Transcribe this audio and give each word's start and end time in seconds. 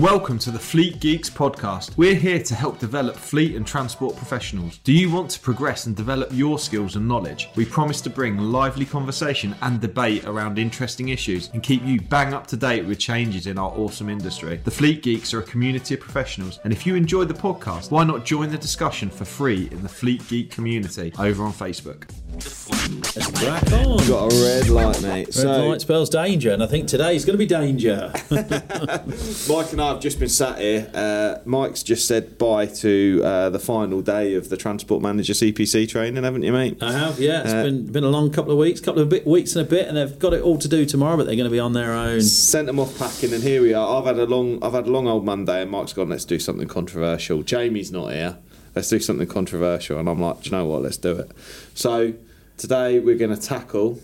Welcome 0.00 0.38
to 0.40 0.50
the 0.50 0.58
Fleet 0.58 1.00
Geeks 1.00 1.30
podcast. 1.30 1.96
We're 1.96 2.16
here 2.16 2.42
to 2.42 2.54
help 2.54 2.78
develop 2.78 3.16
fleet 3.16 3.56
and 3.56 3.66
transport 3.66 4.14
professionals. 4.14 4.76
Do 4.84 4.92
you 4.92 5.10
want 5.10 5.30
to 5.30 5.40
progress 5.40 5.86
and 5.86 5.96
develop 5.96 6.28
your 6.32 6.58
skills 6.58 6.96
and 6.96 7.08
knowledge? 7.08 7.48
We 7.56 7.64
promise 7.64 8.02
to 8.02 8.10
bring 8.10 8.36
lively 8.36 8.84
conversation 8.84 9.56
and 9.62 9.80
debate 9.80 10.26
around 10.26 10.58
interesting 10.58 11.08
issues 11.08 11.48
and 11.54 11.62
keep 11.62 11.82
you 11.82 11.98
bang 11.98 12.34
up 12.34 12.46
to 12.48 12.58
date 12.58 12.84
with 12.84 12.98
changes 12.98 13.46
in 13.46 13.56
our 13.56 13.70
awesome 13.70 14.10
industry. 14.10 14.60
The 14.62 14.70
Fleet 14.70 15.02
Geeks 15.02 15.32
are 15.32 15.38
a 15.38 15.44
community 15.44 15.94
of 15.94 16.00
professionals, 16.00 16.60
and 16.64 16.74
if 16.74 16.86
you 16.86 16.94
enjoyed 16.94 17.28
the 17.28 17.34
podcast, 17.34 17.90
why 17.90 18.04
not 18.04 18.26
join 18.26 18.50
the 18.50 18.58
discussion 18.58 19.08
for 19.08 19.24
free 19.24 19.66
in 19.70 19.82
the 19.82 19.88
Fleet 19.88 20.28
Geek 20.28 20.50
community 20.50 21.10
over 21.18 21.42
on 21.42 21.54
Facebook? 21.54 22.06
Let's 22.36 23.30
crack 23.40 23.72
on. 23.72 23.96
Got 24.06 24.30
a 24.30 24.44
red 24.44 24.68
light, 24.68 25.00
mate. 25.00 25.26
Red 25.28 25.34
so, 25.34 25.68
light 25.68 25.80
spells 25.80 26.10
danger, 26.10 26.52
and 26.52 26.62
I 26.62 26.66
think 26.66 26.86
today's 26.86 27.24
going 27.24 27.32
to 27.32 27.38
be 27.38 27.46
danger. 27.46 28.12
Mike 28.30 29.72
and 29.72 29.80
I 29.80 29.85
have 29.88 30.00
just 30.00 30.18
been 30.18 30.28
sat 30.28 30.58
here. 30.58 30.90
Uh, 30.94 31.38
Mike's 31.44 31.82
just 31.82 32.06
said 32.06 32.38
bye 32.38 32.66
to 32.66 33.20
uh, 33.24 33.50
the 33.50 33.58
final 33.58 34.00
day 34.02 34.34
of 34.34 34.48
the 34.48 34.56
Transport 34.56 35.02
Manager 35.02 35.32
CPC 35.32 35.88
training, 35.88 36.24
haven't 36.24 36.42
you, 36.42 36.52
mate? 36.52 36.82
I 36.82 36.92
have, 36.92 37.18
yeah. 37.18 37.42
It's 37.42 37.52
Uh, 37.52 37.62
been 37.64 37.86
been 37.86 38.04
a 38.04 38.08
long 38.08 38.30
couple 38.30 38.52
of 38.52 38.58
weeks, 38.58 38.80
couple 38.80 39.02
of 39.02 39.08
bit, 39.08 39.26
weeks 39.26 39.56
and 39.56 39.66
a 39.66 39.68
bit, 39.68 39.88
and 39.88 39.96
they've 39.96 40.18
got 40.18 40.32
it 40.34 40.42
all 40.42 40.58
to 40.58 40.68
do 40.68 40.84
tomorrow, 40.86 41.16
but 41.16 41.26
they're 41.26 41.36
going 41.36 41.44
to 41.48 41.50
be 41.50 41.60
on 41.60 41.72
their 41.72 41.92
own. 41.92 42.20
Sent 42.20 42.66
them 42.66 42.78
off 42.80 42.98
packing, 42.98 43.32
and 43.32 43.42
here 43.42 43.62
we 43.62 43.74
are. 43.74 43.98
I've 43.98 44.06
had 44.06 44.18
a 44.18 44.26
long, 44.26 44.62
I've 44.62 44.72
had 44.72 44.86
a 44.86 44.90
long 44.90 45.06
old 45.08 45.24
Monday, 45.24 45.62
and 45.62 45.70
Mike's 45.70 45.92
gone. 45.92 46.08
Let's 46.08 46.24
do 46.24 46.38
something 46.38 46.68
controversial. 46.68 47.42
Jamie's 47.42 47.90
not 47.92 48.12
here. 48.12 48.38
Let's 48.74 48.88
do 48.88 49.00
something 49.00 49.26
controversial, 49.26 49.98
and 49.98 50.08
I'm 50.08 50.20
like, 50.20 50.42
do 50.42 50.50
you 50.50 50.56
know 50.56 50.66
what? 50.66 50.82
Let's 50.82 50.98
do 50.98 51.16
it. 51.16 51.30
So 51.74 52.12
today 52.56 52.98
we're 52.98 53.16
going 53.18 53.34
to 53.34 53.40
tackle 53.40 54.00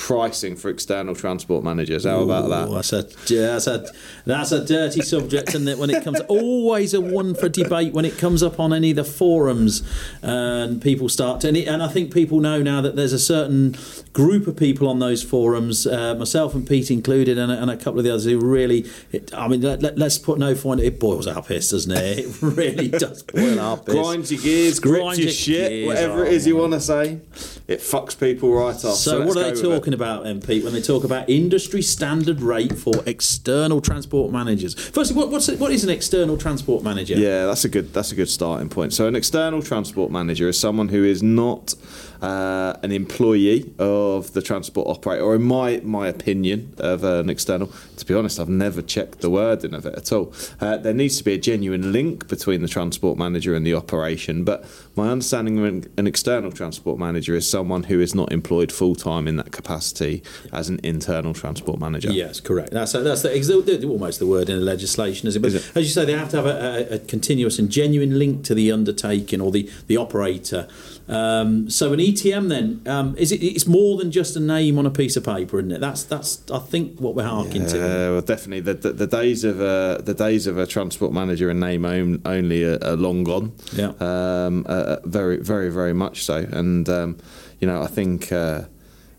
pricing 0.00 0.56
for 0.56 0.70
external 0.70 1.14
transport 1.14 1.62
managers. 1.62 2.04
How 2.04 2.22
about 2.22 2.48
that? 2.48 2.68
That's 2.74 2.92
a, 2.94 3.02
that's 3.02 3.66
a 3.66 3.86
that's 4.24 4.50
a 4.50 4.64
dirty 4.64 5.02
subject, 5.02 5.54
and 5.54 5.68
that 5.68 5.76
when 5.76 5.90
it 5.90 6.02
comes, 6.02 6.20
always 6.20 6.94
a 6.94 7.02
one 7.02 7.34
for 7.34 7.50
debate 7.50 7.92
when 7.92 8.06
it 8.06 8.16
comes 8.16 8.42
up 8.42 8.58
on 8.58 8.72
any 8.72 8.90
of 8.90 8.96
the 8.96 9.04
forums, 9.04 9.82
and 10.22 10.80
people 10.80 11.10
start 11.10 11.42
to, 11.42 11.48
and, 11.48 11.56
it, 11.58 11.68
and 11.68 11.82
I 11.82 11.88
think 11.88 12.14
people 12.14 12.40
know 12.40 12.62
now 12.62 12.80
that 12.80 12.96
there's 12.96 13.12
a 13.12 13.18
certain 13.18 13.74
group 14.12 14.46
of 14.46 14.56
people 14.56 14.88
on 14.88 14.98
those 14.98 15.22
forums, 15.22 15.86
uh, 15.86 16.14
myself 16.16 16.54
and 16.54 16.66
Pete 16.68 16.90
included, 16.90 17.38
and, 17.38 17.52
a- 17.52 17.60
and 17.62 17.70
a 17.70 17.76
couple 17.76 17.98
of 17.98 18.04
the 18.04 18.10
others 18.10 18.24
who 18.24 18.38
really, 18.38 18.86
it, 19.12 19.32
I 19.32 19.46
mean, 19.46 19.60
let, 19.60 19.84
us 19.84 20.18
put 20.18 20.38
no 20.38 20.54
point. 20.54 20.80
It 20.80 20.98
boils 20.98 21.26
our 21.26 21.42
piss, 21.42 21.70
doesn't 21.70 21.92
it? 21.92 22.18
It 22.18 22.36
really 22.42 22.88
does 22.88 23.22
boil 23.22 23.60
our 23.60 23.76
piss. 23.76 23.94
Grinds 23.94 24.32
your 24.32 24.42
gears, 24.42 24.80
Grinds 24.80 25.18
your 25.18 25.26
your 25.26 25.32
shit, 25.32 25.70
gears, 25.70 25.86
whatever 25.86 26.24
it 26.24 26.28
oh 26.28 26.32
is 26.32 26.46
you 26.46 26.56
want 26.56 26.72
to 26.72 26.80
say. 26.80 27.20
It 27.68 27.78
fucks 27.78 28.18
people 28.18 28.52
right 28.52 28.74
off. 28.74 28.96
So, 28.96 29.18
let's 29.18 29.28
what 29.28 29.36
are 29.36 29.50
they 29.52 29.58
it. 29.58 29.62
talking 29.62 29.94
about 29.94 30.24
then, 30.24 30.40
Pete, 30.40 30.64
when 30.64 30.72
they 30.72 30.82
talk 30.82 31.04
about 31.04 31.28
industry 31.30 31.82
standard 31.82 32.40
rate 32.40 32.76
for 32.76 32.94
external 33.06 33.80
transport 33.80 34.32
managers? 34.32 34.74
Firstly, 34.74 35.16
what, 35.16 35.30
what's 35.30 35.48
what 35.52 35.70
is 35.70 35.84
an 35.84 35.90
external 35.90 36.36
transport 36.36 36.82
manager? 36.82 37.14
Yeah, 37.14 37.46
that's 37.46 37.64
a 37.64 37.68
good 37.68 37.92
that's 37.92 38.10
a 38.10 38.16
good 38.16 38.28
starting 38.28 38.68
point. 38.68 38.92
So 38.92 39.06
an 39.06 39.14
external 39.14 39.62
transport 39.62 40.10
manager 40.10 40.48
is 40.48 40.58
someone 40.58 40.88
who 40.88 41.04
is 41.04 41.22
not 41.22 41.74
uh, 42.22 42.74
an 42.82 42.92
employee 42.92 43.72
of 43.78 44.32
the 44.32 44.42
transport 44.42 44.88
operator, 44.88 45.22
or 45.22 45.34
in 45.34 45.42
my 45.42 45.80
my 45.84 46.08
opinion 46.08 46.74
of 46.78 47.04
an 47.04 47.30
external. 47.30 47.72
To 47.96 48.06
be 48.06 48.14
honest, 48.14 48.40
I've 48.40 48.48
never 48.48 48.82
checked 48.82 49.20
the 49.20 49.30
wording 49.30 49.74
of 49.74 49.86
it 49.86 49.94
at 49.94 50.12
all. 50.12 50.32
Uh, 50.60 50.76
there 50.76 50.94
needs 50.94 51.18
to 51.18 51.24
be 51.24 51.34
a 51.34 51.38
genuine 51.38 51.92
link 51.92 52.28
between 52.28 52.62
the 52.62 52.68
transport 52.68 53.18
manager 53.18 53.54
and 53.54 53.66
the 53.66 53.74
operation, 53.74 54.44
but 54.44 54.64
my 54.96 55.10
understanding 55.10 55.58
of 55.58 55.64
an, 55.96 56.06
external 56.06 56.50
transport 56.50 56.98
manager 56.98 57.34
is 57.34 57.48
someone 57.48 57.84
who 57.84 58.00
is 58.00 58.14
not 58.14 58.32
employed 58.32 58.72
full 58.72 58.94
time 58.94 59.28
in 59.28 59.36
that 59.36 59.52
capacity 59.52 60.22
as 60.52 60.68
an 60.68 60.80
internal 60.82 61.32
transport 61.32 61.78
manager. 61.78 62.10
Yes, 62.10 62.40
correct. 62.40 62.70
That's 62.70 62.92
that's 62.92 63.22
the, 63.22 63.86
almost 63.88 64.18
the 64.18 64.26
word 64.26 64.48
in 64.48 64.58
the 64.58 64.64
legislation, 64.64 65.28
is 65.28 65.36
it? 65.36 65.40
But 65.40 65.48
Is 65.48 65.70
it? 65.70 65.76
as 65.76 65.84
you 65.84 65.90
say, 65.90 66.04
they 66.04 66.12
have 66.12 66.30
to 66.30 66.36
have 66.36 66.46
a, 66.46 66.92
a, 66.92 66.94
a 66.96 66.98
continuous 66.98 67.58
and 67.58 67.70
genuine 67.70 68.18
link 68.18 68.44
to 68.44 68.54
the 68.54 68.72
undertaking 68.72 69.40
or 69.40 69.50
the 69.50 69.70
the 69.86 69.96
operator. 69.96 70.68
Um, 71.10 71.68
so 71.68 71.92
an 71.92 71.98
ETM 71.98 72.48
then 72.48 72.82
um, 72.86 73.16
is 73.16 73.32
it? 73.32 73.42
It's 73.42 73.66
more 73.66 73.98
than 73.98 74.10
just 74.12 74.36
a 74.36 74.40
name 74.40 74.78
on 74.78 74.86
a 74.86 74.90
piece 74.90 75.16
of 75.16 75.24
paper, 75.24 75.58
isn't 75.58 75.72
it? 75.72 75.80
That's 75.80 76.04
that's 76.04 76.48
I 76.50 76.60
think 76.60 77.00
what 77.00 77.14
we're 77.14 77.24
harking 77.24 77.66
to. 77.66 77.84
Uh, 77.84 78.12
well, 78.12 78.20
definitely 78.20 78.60
the, 78.60 78.74
the, 78.74 78.92
the 78.92 79.06
days 79.06 79.42
of 79.42 79.60
a 79.60 80.00
the 80.02 80.14
days 80.14 80.46
of 80.46 80.56
a 80.56 80.66
transport 80.66 81.12
manager 81.12 81.50
and 81.50 81.58
name 81.58 81.84
own, 81.84 82.22
only 82.24 82.64
are, 82.64 82.78
are 82.82 82.96
long 82.96 83.24
gone. 83.24 83.52
Yeah. 83.72 83.92
Um, 83.98 84.64
uh, 84.68 84.96
very, 85.04 85.38
very, 85.38 85.70
very 85.70 85.92
much 85.92 86.24
so. 86.24 86.36
And 86.36 86.88
um, 86.88 87.18
you 87.58 87.66
know, 87.66 87.82
I 87.82 87.88
think 87.88 88.30
uh, 88.30 88.62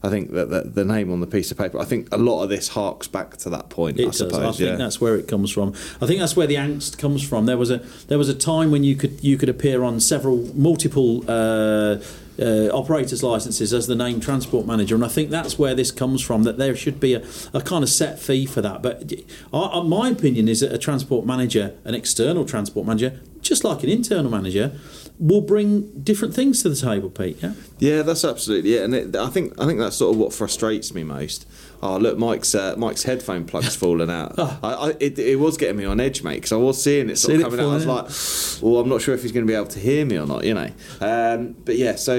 I 0.03 0.09
think 0.09 0.31
that 0.31 0.49
the, 0.49 0.61
the 0.61 0.85
name 0.85 1.11
on 1.11 1.19
the 1.19 1.27
piece 1.27 1.51
of 1.51 1.57
paper. 1.57 1.79
I 1.79 1.85
think 1.85 2.07
a 2.11 2.17
lot 2.17 2.43
of 2.43 2.49
this 2.49 2.69
harks 2.69 3.07
back 3.07 3.37
to 3.37 3.49
that 3.51 3.69
point. 3.69 3.99
It 3.99 4.03
I 4.03 4.05
does. 4.05 4.17
suppose. 4.17 4.39
I 4.39 4.51
think 4.51 4.69
yeah. 4.71 4.75
that's 4.75 4.99
where 4.99 5.15
it 5.15 5.27
comes 5.27 5.51
from. 5.51 5.73
I 6.01 6.07
think 6.07 6.19
that's 6.19 6.35
where 6.35 6.47
the 6.47 6.55
angst 6.55 6.97
comes 6.97 7.27
from. 7.27 7.45
There 7.45 7.57
was 7.57 7.69
a 7.69 7.77
there 8.07 8.17
was 8.17 8.29
a 8.29 8.33
time 8.33 8.71
when 8.71 8.83
you 8.83 8.95
could 8.95 9.23
you 9.23 9.37
could 9.37 9.49
appear 9.49 9.83
on 9.83 9.99
several 9.99 10.37
multiple. 10.55 11.23
Uh, 11.29 11.97
uh, 12.39 12.69
operators 12.69 13.21
licenses 13.21 13.71
as 13.71 13.85
the 13.85 13.95
name 13.95 14.19
transport 14.19 14.65
manager, 14.65 14.95
and 14.95 15.05
I 15.05 15.09
think 15.09 15.29
that's 15.29 15.59
where 15.59 15.75
this 15.75 15.91
comes 15.91 16.21
from. 16.21 16.41
That 16.43 16.57
there 16.57 16.75
should 16.75 16.99
be 16.99 17.13
a, 17.13 17.23
a 17.53 17.61
kind 17.61 17.83
of 17.83 17.89
set 17.89 18.19
fee 18.19 18.47
for 18.47 18.61
that. 18.61 18.81
But 18.81 19.13
I, 19.53 19.59
I, 19.59 19.83
my 19.83 20.09
opinion 20.09 20.47
is 20.47 20.61
that 20.61 20.71
a 20.71 20.77
transport 20.79 21.25
manager, 21.25 21.75
an 21.83 21.93
external 21.93 22.45
transport 22.45 22.87
manager, 22.87 23.19
just 23.41 23.63
like 23.63 23.83
an 23.83 23.89
internal 23.89 24.31
manager, 24.31 24.71
will 25.21 25.41
bring 25.41 26.01
different 26.01 26.33
things 26.33 26.63
to 26.63 26.69
the 26.69 26.75
table. 26.75 27.09
Pete, 27.09 27.37
yeah. 27.41 27.53
Yeah, 27.77 28.01
that's 28.01 28.25
absolutely 28.25 28.75
it, 28.75 28.83
and 28.83 28.95
it, 28.95 29.15
I 29.15 29.29
think 29.29 29.53
I 29.59 29.65
think 29.65 29.79
that's 29.79 29.95
sort 29.95 30.15
of 30.15 30.19
what 30.19 30.33
frustrates 30.33 30.93
me 30.93 31.03
most. 31.03 31.47
Oh, 31.83 31.97
look, 31.97 32.17
Mike's 32.17 32.53
uh, 32.53 32.75
Mike's 32.77 33.03
headphone 33.03 33.45
plug's 33.45 33.75
fallen 33.83 34.09
out. 34.09 34.37
I, 34.37 34.57
I, 34.63 34.89
it, 34.99 35.17
it 35.17 35.39
was 35.39 35.57
getting 35.57 35.77
me 35.77 35.85
on 35.85 35.99
edge, 35.99 36.23
mate, 36.23 36.35
because 36.35 36.51
I 36.51 36.57
was 36.57 36.81
seeing 36.83 37.09
it 37.09 37.17
sort 37.17 37.37
of 37.37 37.43
coming 37.43 37.59
out. 37.59 37.69
I 37.69 37.73
was 37.73 37.85
like, 37.85 38.61
well, 38.63 38.81
I'm 38.81 38.89
not 38.89 39.01
sure 39.01 39.13
if 39.15 39.21
he's 39.21 39.31
going 39.31 39.45
to 39.45 39.51
be 39.51 39.55
able 39.55 39.67
to 39.67 39.79
hear 39.79 40.05
me 40.05 40.17
or 40.17 40.25
not, 40.25 40.43
you 40.43 40.53
know. 40.55 40.69
Um, 40.99 41.55
but 41.65 41.77
yeah, 41.77 41.95
so 41.95 42.15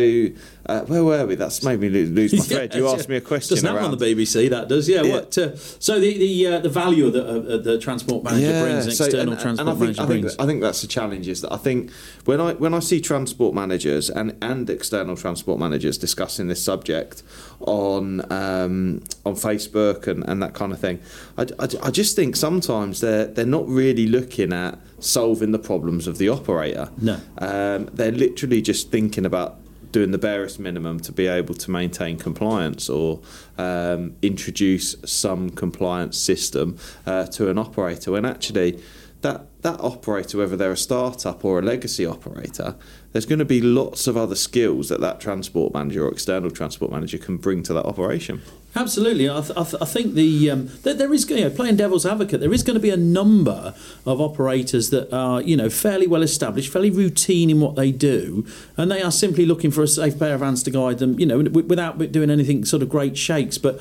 uh, 0.66 0.80
where 0.82 1.02
were 1.04 1.26
we? 1.26 1.34
That's 1.34 1.62
made 1.62 1.80
me 1.80 1.88
lose, 1.88 2.10
lose 2.10 2.32
my 2.32 2.40
thread. 2.40 2.74
You 2.74 2.84
Yeah, 2.88 2.92
asked 2.94 3.08
me 3.08 3.16
a 3.16 3.20
question 3.20 3.56
Doesn't 3.56 3.66
happen 3.66 3.82
around 3.82 3.92
on 3.92 3.98
the 3.98 4.14
BBC. 4.14 4.50
That 4.50 4.68
does, 4.68 4.88
yeah. 4.88 5.02
Yeah. 5.02 5.12
What? 5.14 5.36
Uh, 5.38 5.56
so 5.56 5.98
the 5.98 6.16
the 6.18 6.46
uh, 6.46 6.58
the 6.60 6.68
value 6.68 7.06
of 7.06 7.12
the, 7.14 7.24
uh, 7.54 7.56
the 7.58 7.78
transport 7.78 8.24
manager 8.24 8.62
brings, 8.62 8.86
an 8.86 8.92
so- 8.92 9.04
external 9.04 9.20
and- 9.20 9.32
and 9.32 9.40
transport 9.40 9.68
I 9.68 9.70
think, 9.72 9.80
manager 9.80 10.02
I 10.02 10.06
think, 10.06 10.20
brings. 10.22 10.38
I 10.38 10.46
think 10.46 10.60
that's 10.62 10.80
the 10.82 10.86
challenge 10.88 11.28
is 11.28 11.40
that 11.40 11.52
I 11.52 11.56
think 11.56 11.90
when 12.24 12.40
I 12.40 12.52
when 12.54 12.74
I 12.74 12.78
see 12.80 13.00
transport 13.00 13.54
managers 13.54 14.08
and, 14.10 14.36
and 14.40 14.68
external 14.70 15.16
transport 15.16 15.58
managers 15.58 15.98
discussing 15.98 16.48
this 16.48 16.62
subject 16.62 17.22
on 17.60 18.20
um, 18.32 19.02
on 19.24 19.34
Facebook 19.34 20.06
and, 20.06 20.24
and 20.28 20.42
that 20.42 20.54
kind 20.54 20.72
of 20.72 20.78
thing, 20.80 21.00
I, 21.38 21.42
I, 21.58 21.68
I 21.84 21.90
just 21.90 22.16
think 22.16 22.36
sometimes 22.36 23.00
they're 23.00 23.26
they're 23.26 23.46
not 23.46 23.66
really 23.68 24.06
looking 24.06 24.52
at 24.52 24.78
solving 25.00 25.50
the 25.52 25.58
problems 25.58 26.06
of 26.06 26.18
the 26.18 26.28
operator. 26.28 26.88
No. 26.98 27.18
um, 27.38 27.86
they're 27.92 28.12
literally 28.12 28.62
just 28.62 28.90
thinking 28.90 29.26
about 29.26 29.58
doing 29.92 30.10
the 30.10 30.18
barest 30.18 30.58
minimum 30.58 30.98
to 31.00 31.12
be 31.12 31.26
able 31.26 31.54
to 31.54 31.70
maintain 31.70 32.18
compliance 32.18 32.88
or 32.88 33.20
um, 33.58 34.16
introduce 34.22 34.96
some 35.04 35.50
compliance 35.50 36.18
system 36.18 36.76
uh, 37.06 37.26
to 37.26 37.50
an 37.50 37.58
operator 37.58 38.12
when 38.12 38.24
actually 38.24 38.82
that 39.22 39.46
that 39.62 39.80
operator 39.80 40.38
whether 40.38 40.56
they're 40.56 40.72
a 40.72 40.76
startup 40.76 41.44
or 41.44 41.58
a 41.58 41.62
legacy 41.62 42.04
operator 42.04 42.74
there's 43.12 43.26
going 43.26 43.38
to 43.38 43.44
be 43.44 43.60
lots 43.60 44.06
of 44.06 44.16
other 44.16 44.34
skills 44.34 44.88
that 44.88 45.00
that 45.00 45.20
transport 45.20 45.72
manager 45.72 46.04
or 46.06 46.10
external 46.10 46.50
transport 46.50 46.90
manager 46.90 47.18
can 47.18 47.36
bring 47.36 47.62
to 47.62 47.72
that 47.72 47.86
operation 47.86 48.42
Absolutely, 48.74 49.28
I, 49.28 49.40
th- 49.42 49.50
I, 49.50 49.64
th- 49.64 49.82
I 49.82 49.84
think 49.84 50.14
the 50.14 50.50
um, 50.50 50.70
there, 50.82 51.12
is 51.12 51.28
you 51.28 51.40
know, 51.42 51.50
playing 51.50 51.76
devil's 51.76 52.06
advocate. 52.06 52.40
There 52.40 52.54
is 52.54 52.62
going 52.62 52.74
to 52.74 52.80
be 52.80 52.88
a 52.88 52.96
number 52.96 53.74
of 54.06 54.18
operators 54.18 54.88
that 54.88 55.14
are 55.14 55.42
you 55.42 55.58
know 55.58 55.68
fairly 55.68 56.06
well 56.06 56.22
established, 56.22 56.72
fairly 56.72 56.88
routine 56.88 57.50
in 57.50 57.60
what 57.60 57.76
they 57.76 57.92
do, 57.92 58.46
and 58.78 58.90
they 58.90 59.02
are 59.02 59.10
simply 59.10 59.44
looking 59.44 59.70
for 59.70 59.82
a 59.82 59.88
safe 59.88 60.18
pair 60.18 60.34
of 60.34 60.40
hands 60.40 60.62
to 60.62 60.70
guide 60.70 61.00
them. 61.00 61.20
You 61.20 61.26
know, 61.26 61.42
w- 61.42 61.66
without 61.66 61.98
doing 62.12 62.30
anything 62.30 62.64
sort 62.64 62.82
of 62.82 62.88
great 62.88 63.16
shakes, 63.16 63.58
but. 63.58 63.80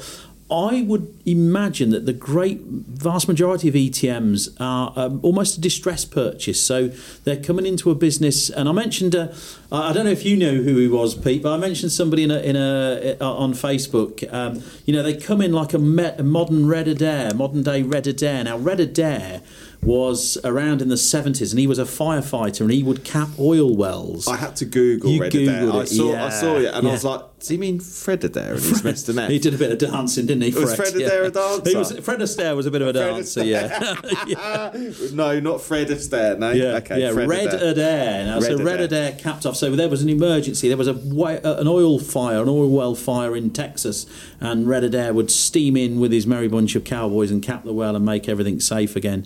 I 0.51 0.81
would 0.81 1.17
imagine 1.25 1.91
that 1.91 2.06
the 2.06 2.14
great 2.14 2.59
vast 2.61 3.28
majority 3.29 3.70
of 3.70 3.73
ETMs 3.73 4.53
are 4.59 4.91
um, 4.97 5.22
almost 5.23 5.58
a 5.58 5.61
distress 5.61 6.03
purchase. 6.03 6.59
So 6.59 6.90
they're 7.23 7.41
coming 7.41 7.66
into 7.66 7.90
a 7.90 7.96
business, 7.96 8.49
and 8.49 8.67
I 8.67 8.73
mentioned, 8.73 9.16
uh, 9.16 9.29
I 9.72 9.93
don't 9.93 10.03
know 10.03 10.11
if 10.11 10.25
you 10.25 10.35
know 10.35 10.55
who 10.55 10.75
he 10.75 10.90
was, 10.90 11.16
Pete, 11.16 11.41
but 11.41 11.53
I 11.53 11.58
mentioned 11.58 11.93
somebody 11.93 12.23
in 12.23 12.31
a, 12.31 12.40
in 12.40 12.58
a 12.58 13.16
uh, 13.22 13.34
on 13.34 13.53
Facebook. 13.53 14.31
Um, 14.34 14.61
you 14.85 14.93
know, 14.93 15.02
they 15.02 15.16
come 15.16 15.41
in 15.41 15.53
like 15.53 15.73
a, 15.73 15.79
me- 15.79 16.03
a 16.17 16.23
modern 16.23 16.67
Red 16.67 16.90
Adair, 16.90 17.34
modern 17.34 17.64
day 17.64 17.81
Red 17.81 18.05
Adair. 18.05 18.43
Now, 18.43 18.58
Red 18.58 18.81
Adair 18.81 19.41
was 19.83 20.37
around 20.43 20.79
in 20.81 20.89
the 20.89 20.95
70s 20.95 21.51
and 21.51 21.59
he 21.59 21.66
was 21.66 21.79
a 21.79 21.85
firefighter 21.85 22.61
and 22.61 22.72
he 22.72 22.83
would 22.83 23.03
cap 23.03 23.29
oil 23.39 23.75
wells. 23.75 24.28
I 24.28 24.37
had 24.37 24.55
to 24.57 24.66
Google 24.66 25.09
You 25.09 25.22
Red 25.22 25.33
Adair. 25.33 25.61
Googled 25.63 25.73
I 25.73 25.81
it, 25.81 25.87
saw, 25.87 26.16
I 26.16 26.29
saw 26.29 26.57
it, 26.57 26.66
and 26.66 26.87
I 26.87 26.91
was 26.91 27.03
like, 27.03 27.39
"Does 27.39 27.47
he 27.47 27.57
mean 27.57 27.79
Fred 27.79 28.23
Adair?" 28.23 28.53
And 28.53 28.61
he's 28.61 28.83
missed 28.83 29.09
an 29.09 29.17
F. 29.17 29.29
he 29.31 29.39
did 29.39 29.55
a 29.55 29.57
bit 29.57 29.72
of 29.72 29.91
dancing, 29.91 30.28
didn't 30.28 30.43
he? 30.43 30.51
Was 30.51 30.75
Fred 30.75 30.93
Astaire 30.93 31.25
a 31.25 31.31
dancer? 31.31 31.69
He 31.69 31.75
was, 31.75 31.99
Fred 31.99 32.19
Astaire 32.19 32.55
was 32.55 32.67
a 32.67 32.72
bit 32.72 32.83
of 32.83 32.89
a 32.89 32.93
Fred 32.93 33.16
dancer, 33.16 33.41
Astaire. 33.41 34.28
yeah. 34.28 35.13
no, 35.13 35.39
not 35.39 35.61
Fred 35.61 35.87
Astaire. 35.87 36.37
No, 36.37 36.51
Yeah, 36.51 36.75
okay, 36.75 37.01
yeah, 37.01 37.11
Fred 37.11 37.27
Red 37.27 37.47
Adair. 37.47 37.72
Adair. 37.72 38.25
Now, 38.25 38.39
so 38.39 38.57
Red 38.57 38.66
Red 38.66 38.81
Adair. 38.81 39.07
Adair 39.07 39.19
capped 39.19 39.47
off. 39.47 39.55
So 39.55 39.75
there 39.75 39.89
was 39.89 40.03
an 40.03 40.09
emergency. 40.09 40.67
There 40.67 40.77
was 40.77 40.87
a 40.87 40.93
uh, 40.93 41.59
an 41.59 41.67
oil 41.67 41.97
fire, 41.97 42.43
an 42.43 42.49
oil 42.49 42.69
well 42.69 42.93
fire 42.93 43.35
in 43.35 43.49
Texas, 43.49 44.05
and 44.39 44.67
Red 44.67 44.84
Adair 44.84 45.11
would 45.13 45.31
steam 45.31 45.75
in 45.75 45.99
with 45.99 46.11
his 46.11 46.27
merry 46.27 46.47
bunch 46.47 46.75
of 46.75 46.84
cowboys 46.84 47.31
and 47.31 47.41
cap 47.41 47.63
the 47.63 47.73
well 47.73 47.95
and 47.95 48.05
make 48.05 48.29
everything 48.29 48.59
safe 48.59 48.95
again. 48.95 49.25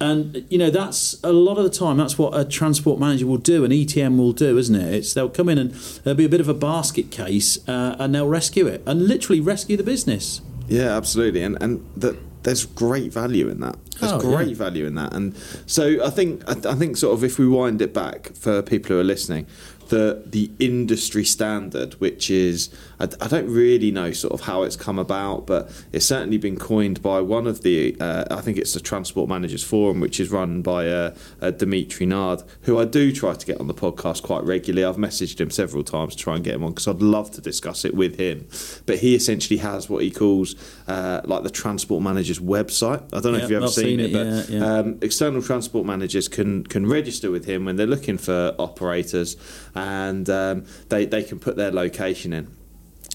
And 0.00 0.44
you 0.50 0.58
know 0.58 0.70
that's 0.70 1.22
a 1.22 1.32
lot 1.32 1.58
of 1.58 1.64
the 1.64 1.70
time. 1.70 1.96
That's 1.96 2.18
what 2.18 2.36
a 2.38 2.44
transport 2.44 2.98
manager 2.98 3.26
will 3.26 3.36
do, 3.38 3.64
an 3.64 3.70
ETM 3.70 4.16
will 4.18 4.32
do, 4.32 4.58
isn't 4.58 4.74
it? 4.74 4.92
It's 4.94 5.14
they'll 5.14 5.28
come 5.28 5.48
in 5.48 5.58
and 5.58 5.70
there'll 6.02 6.16
be 6.16 6.24
a 6.24 6.28
bit 6.28 6.40
of 6.40 6.48
a 6.48 6.54
basket 6.54 7.10
case, 7.10 7.58
uh, 7.68 7.96
and 8.00 8.14
they'll 8.14 8.28
rescue 8.28 8.66
it 8.66 8.82
and 8.86 9.06
literally 9.06 9.40
rescue 9.40 9.76
the 9.76 9.84
business. 9.84 10.40
Yeah, 10.68 10.96
absolutely, 10.96 11.42
and 11.42 11.56
and 11.62 11.84
that 11.96 12.16
there's 12.42 12.66
great 12.66 13.12
value 13.12 13.48
in 13.48 13.60
that. 13.60 13.76
There's 14.00 14.12
Oh, 14.12 14.18
great 14.18 14.48
yeah. 14.48 14.54
value 14.54 14.86
in 14.86 14.96
that, 14.96 15.12
and 15.14 15.36
so 15.66 16.04
I 16.04 16.10
think 16.10 16.42
I, 16.48 16.70
I 16.70 16.74
think 16.74 16.96
sort 16.96 17.14
of 17.14 17.22
if 17.22 17.38
we 17.38 17.46
wind 17.46 17.80
it 17.80 17.94
back 17.94 18.34
for 18.34 18.60
people 18.62 18.96
who 18.96 19.00
are 19.00 19.04
listening, 19.04 19.46
the 19.88 20.22
the 20.26 20.50
industry 20.58 21.24
standard, 21.24 21.94
which 21.94 22.30
is 22.30 22.70
I, 23.00 23.04
I 23.20 23.28
don't 23.28 23.48
really 23.48 23.90
know 23.90 24.12
sort 24.12 24.32
of 24.32 24.42
how 24.42 24.62
it's 24.62 24.76
come 24.76 24.98
about, 24.98 25.46
but 25.46 25.70
it's 25.92 26.06
certainly 26.06 26.38
been 26.38 26.56
coined 26.56 27.02
by 27.02 27.20
one 27.20 27.46
of 27.46 27.62
the 27.62 27.96
uh, 28.00 28.24
I 28.30 28.40
think 28.40 28.58
it's 28.58 28.74
the 28.74 28.80
Transport 28.80 29.28
Managers 29.28 29.64
Forum, 29.64 30.00
which 30.00 30.20
is 30.20 30.30
run 30.30 30.62
by 30.62 30.88
uh, 30.88 31.14
uh, 31.40 31.50
Dimitri 31.50 32.06
Nard, 32.06 32.42
who 32.62 32.78
I 32.78 32.84
do 32.84 33.12
try 33.12 33.34
to 33.34 33.46
get 33.46 33.60
on 33.60 33.66
the 33.66 33.74
podcast 33.74 34.22
quite 34.22 34.44
regularly. 34.44 34.84
I've 34.84 34.96
messaged 34.96 35.40
him 35.40 35.50
several 35.50 35.84
times 35.84 36.14
to 36.16 36.22
try 36.22 36.36
and 36.36 36.44
get 36.44 36.54
him 36.54 36.64
on 36.64 36.70
because 36.72 36.88
I'd 36.88 37.02
love 37.02 37.30
to 37.32 37.40
discuss 37.40 37.84
it 37.84 37.94
with 37.94 38.18
him. 38.18 38.46
But 38.86 38.98
he 38.98 39.14
essentially 39.14 39.58
has 39.58 39.88
what 39.88 40.02
he 40.02 40.10
calls 40.10 40.54
uh, 40.88 41.20
like 41.24 41.42
the 41.42 41.50
Transport 41.50 42.02
Managers 42.02 42.38
website. 42.38 43.02
I 43.12 43.20
don't 43.20 43.32
know 43.32 43.38
Yeah, 43.38 43.44
if 43.44 43.50
you've 43.50 43.62
ever 43.62 43.68
seen, 43.68 43.98
seen 43.98 44.00
it, 44.00 44.06
it, 44.06 44.12
but 44.12 44.26
yeah, 44.52 44.58
yeah. 44.58 44.78
Um, 44.78 44.98
external 45.02 45.42
transport 45.42 45.86
managers 45.86 46.28
can 46.28 46.64
can 46.64 46.86
register 46.86 47.30
with 47.30 47.44
him 47.46 47.64
when 47.64 47.76
they're 47.76 47.86
looking 47.86 48.18
for 48.18 48.54
operators, 48.58 49.36
and 49.74 49.81
um, 50.28 50.64
they 50.88 51.06
they 51.06 51.22
can 51.22 51.38
put 51.38 51.56
their 51.56 51.70
location 51.70 52.32
in. 52.32 52.56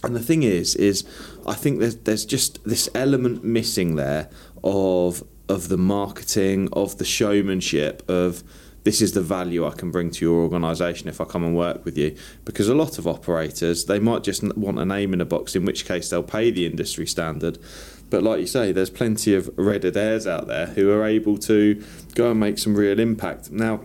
And 0.03 0.15
the 0.15 0.21
thing 0.21 0.43
is, 0.43 0.75
is 0.75 1.03
I 1.45 1.53
think 1.53 1.79
there's 1.79 1.97
there's 1.97 2.25
just 2.25 2.63
this 2.63 2.89
element 2.93 3.43
missing 3.43 3.95
there 3.95 4.29
of 4.63 5.23
of 5.49 5.69
the 5.69 5.77
marketing, 5.77 6.69
of 6.73 6.97
the 6.97 7.05
showmanship, 7.05 8.07
of 8.09 8.43
this 8.83 9.01
is 9.01 9.11
the 9.11 9.21
value 9.21 9.65
I 9.65 9.71
can 9.71 9.91
bring 9.91 10.11
to 10.11 10.23
your 10.23 10.41
organisation 10.41 11.09
if 11.09 11.19
I 11.19 11.25
come 11.25 11.43
and 11.43 11.55
work 11.57 11.83
with 11.83 11.97
you. 11.97 12.15
Because 12.45 12.69
a 12.69 12.75
lot 12.75 12.97
of 12.97 13.05
operators, 13.05 13.85
they 13.85 13.99
might 13.99 14.23
just 14.23 14.43
want 14.55 14.79
a 14.79 14.85
name 14.85 15.13
in 15.13 15.19
a 15.19 15.25
box, 15.25 15.55
in 15.57 15.65
which 15.65 15.85
case 15.85 16.09
they'll 16.09 16.23
pay 16.23 16.51
the 16.51 16.65
industry 16.65 17.05
standard. 17.05 17.57
But 18.09 18.23
like 18.23 18.39
you 18.39 18.47
say, 18.47 18.71
there's 18.71 18.89
plenty 18.89 19.35
of 19.35 19.49
red 19.57 19.83
Adairs 19.83 20.25
out 20.25 20.47
there 20.47 20.67
who 20.67 20.89
are 20.91 21.05
able 21.05 21.37
to 21.39 21.83
go 22.15 22.31
and 22.31 22.39
make 22.39 22.57
some 22.57 22.75
real 22.75 22.99
impact. 22.99 23.51
Now, 23.51 23.81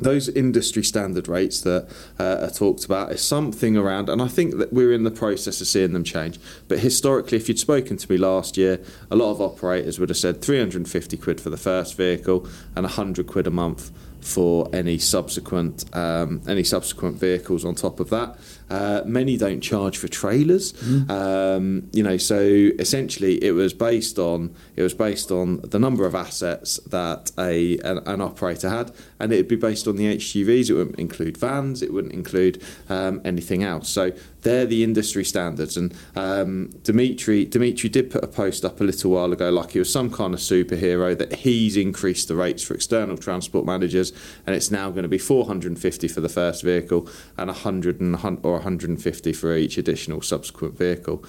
those 0.00 0.28
industry 0.28 0.82
standard 0.82 1.28
rates 1.28 1.60
that 1.62 1.88
uh, 2.18 2.38
are 2.42 2.50
talked 2.50 2.84
about 2.84 3.12
is 3.12 3.22
something 3.22 3.76
around, 3.76 4.08
and 4.08 4.20
I 4.20 4.28
think 4.28 4.58
that 4.58 4.72
we're 4.72 4.92
in 4.92 5.04
the 5.04 5.10
process 5.10 5.60
of 5.60 5.66
seeing 5.66 5.92
them 5.92 6.04
change. 6.04 6.38
But 6.68 6.80
historically, 6.80 7.36
if 7.38 7.48
you'd 7.48 7.58
spoken 7.58 7.96
to 7.96 8.12
me 8.12 8.18
last 8.18 8.56
year, 8.56 8.80
a 9.10 9.16
lot 9.16 9.30
of 9.30 9.40
operators 9.40 9.98
would 9.98 10.08
have 10.08 10.18
said 10.18 10.42
350 10.42 11.16
quid 11.16 11.40
for 11.40 11.50
the 11.50 11.56
first 11.56 11.96
vehicle 11.96 12.46
and 12.74 12.84
100 12.84 13.26
quid 13.26 13.46
a 13.46 13.50
month 13.50 13.90
for 14.20 14.68
any 14.72 14.98
subsequent 14.98 15.84
um, 15.94 16.42
any 16.48 16.64
subsequent 16.64 17.16
vehicles 17.16 17.64
on 17.64 17.74
top 17.74 18.00
of 18.00 18.10
that. 18.10 18.36
Uh, 18.68 19.02
many 19.04 19.36
don't 19.36 19.60
charge 19.60 19.96
for 19.96 20.08
trailers, 20.08 20.74
um, 21.08 21.88
you 21.92 22.02
know. 22.02 22.16
So 22.16 22.40
essentially, 22.78 23.42
it 23.44 23.52
was 23.52 23.72
based 23.72 24.18
on 24.18 24.54
it 24.74 24.82
was 24.82 24.94
based 24.94 25.30
on 25.30 25.60
the 25.62 25.78
number 25.78 26.04
of 26.04 26.14
assets 26.14 26.78
that 26.78 27.30
a 27.38 27.78
an, 27.78 27.98
an 28.06 28.20
operator 28.20 28.68
had, 28.68 28.92
and 29.20 29.32
it'd 29.32 29.48
be 29.48 29.56
based 29.56 29.86
on 29.86 29.96
the 29.96 30.16
HGVs. 30.16 30.70
It 30.70 30.74
wouldn't 30.74 30.98
include 30.98 31.36
vans. 31.36 31.80
It 31.80 31.92
wouldn't 31.92 32.12
include 32.12 32.62
um, 32.88 33.20
anything 33.24 33.62
else. 33.62 33.88
So 33.88 34.12
they're 34.42 34.66
the 34.66 34.84
industry 34.84 35.24
standards. 35.24 35.76
And 35.76 35.94
um, 36.14 36.70
Dimitri 36.82 37.44
Dimitri 37.44 37.88
did 37.88 38.10
put 38.10 38.22
a 38.22 38.28
post 38.28 38.64
up 38.64 38.80
a 38.80 38.84
little 38.84 39.10
while 39.10 39.32
ago, 39.32 39.50
like 39.50 39.72
he 39.72 39.78
was 39.78 39.92
some 39.92 40.10
kind 40.10 40.34
of 40.34 40.40
superhero 40.40 41.16
that 41.18 41.32
he's 41.36 41.76
increased 41.76 42.28
the 42.28 42.36
rates 42.36 42.62
for 42.62 42.74
external 42.74 43.16
transport 43.16 43.64
managers, 43.64 44.12
and 44.46 44.54
it's 44.54 44.70
now 44.70 44.90
going 44.90 45.02
to 45.02 45.08
be 45.08 45.18
450 45.18 46.08
for 46.08 46.20
the 46.20 46.28
first 46.28 46.62
vehicle 46.62 47.08
and 47.36 47.48
100 47.48 48.00
and, 48.00 48.38
or 48.42 48.55
150 48.56 49.32
for 49.32 49.56
each 49.56 49.78
additional 49.78 50.22
subsequent 50.22 50.76
vehicle. 50.76 51.24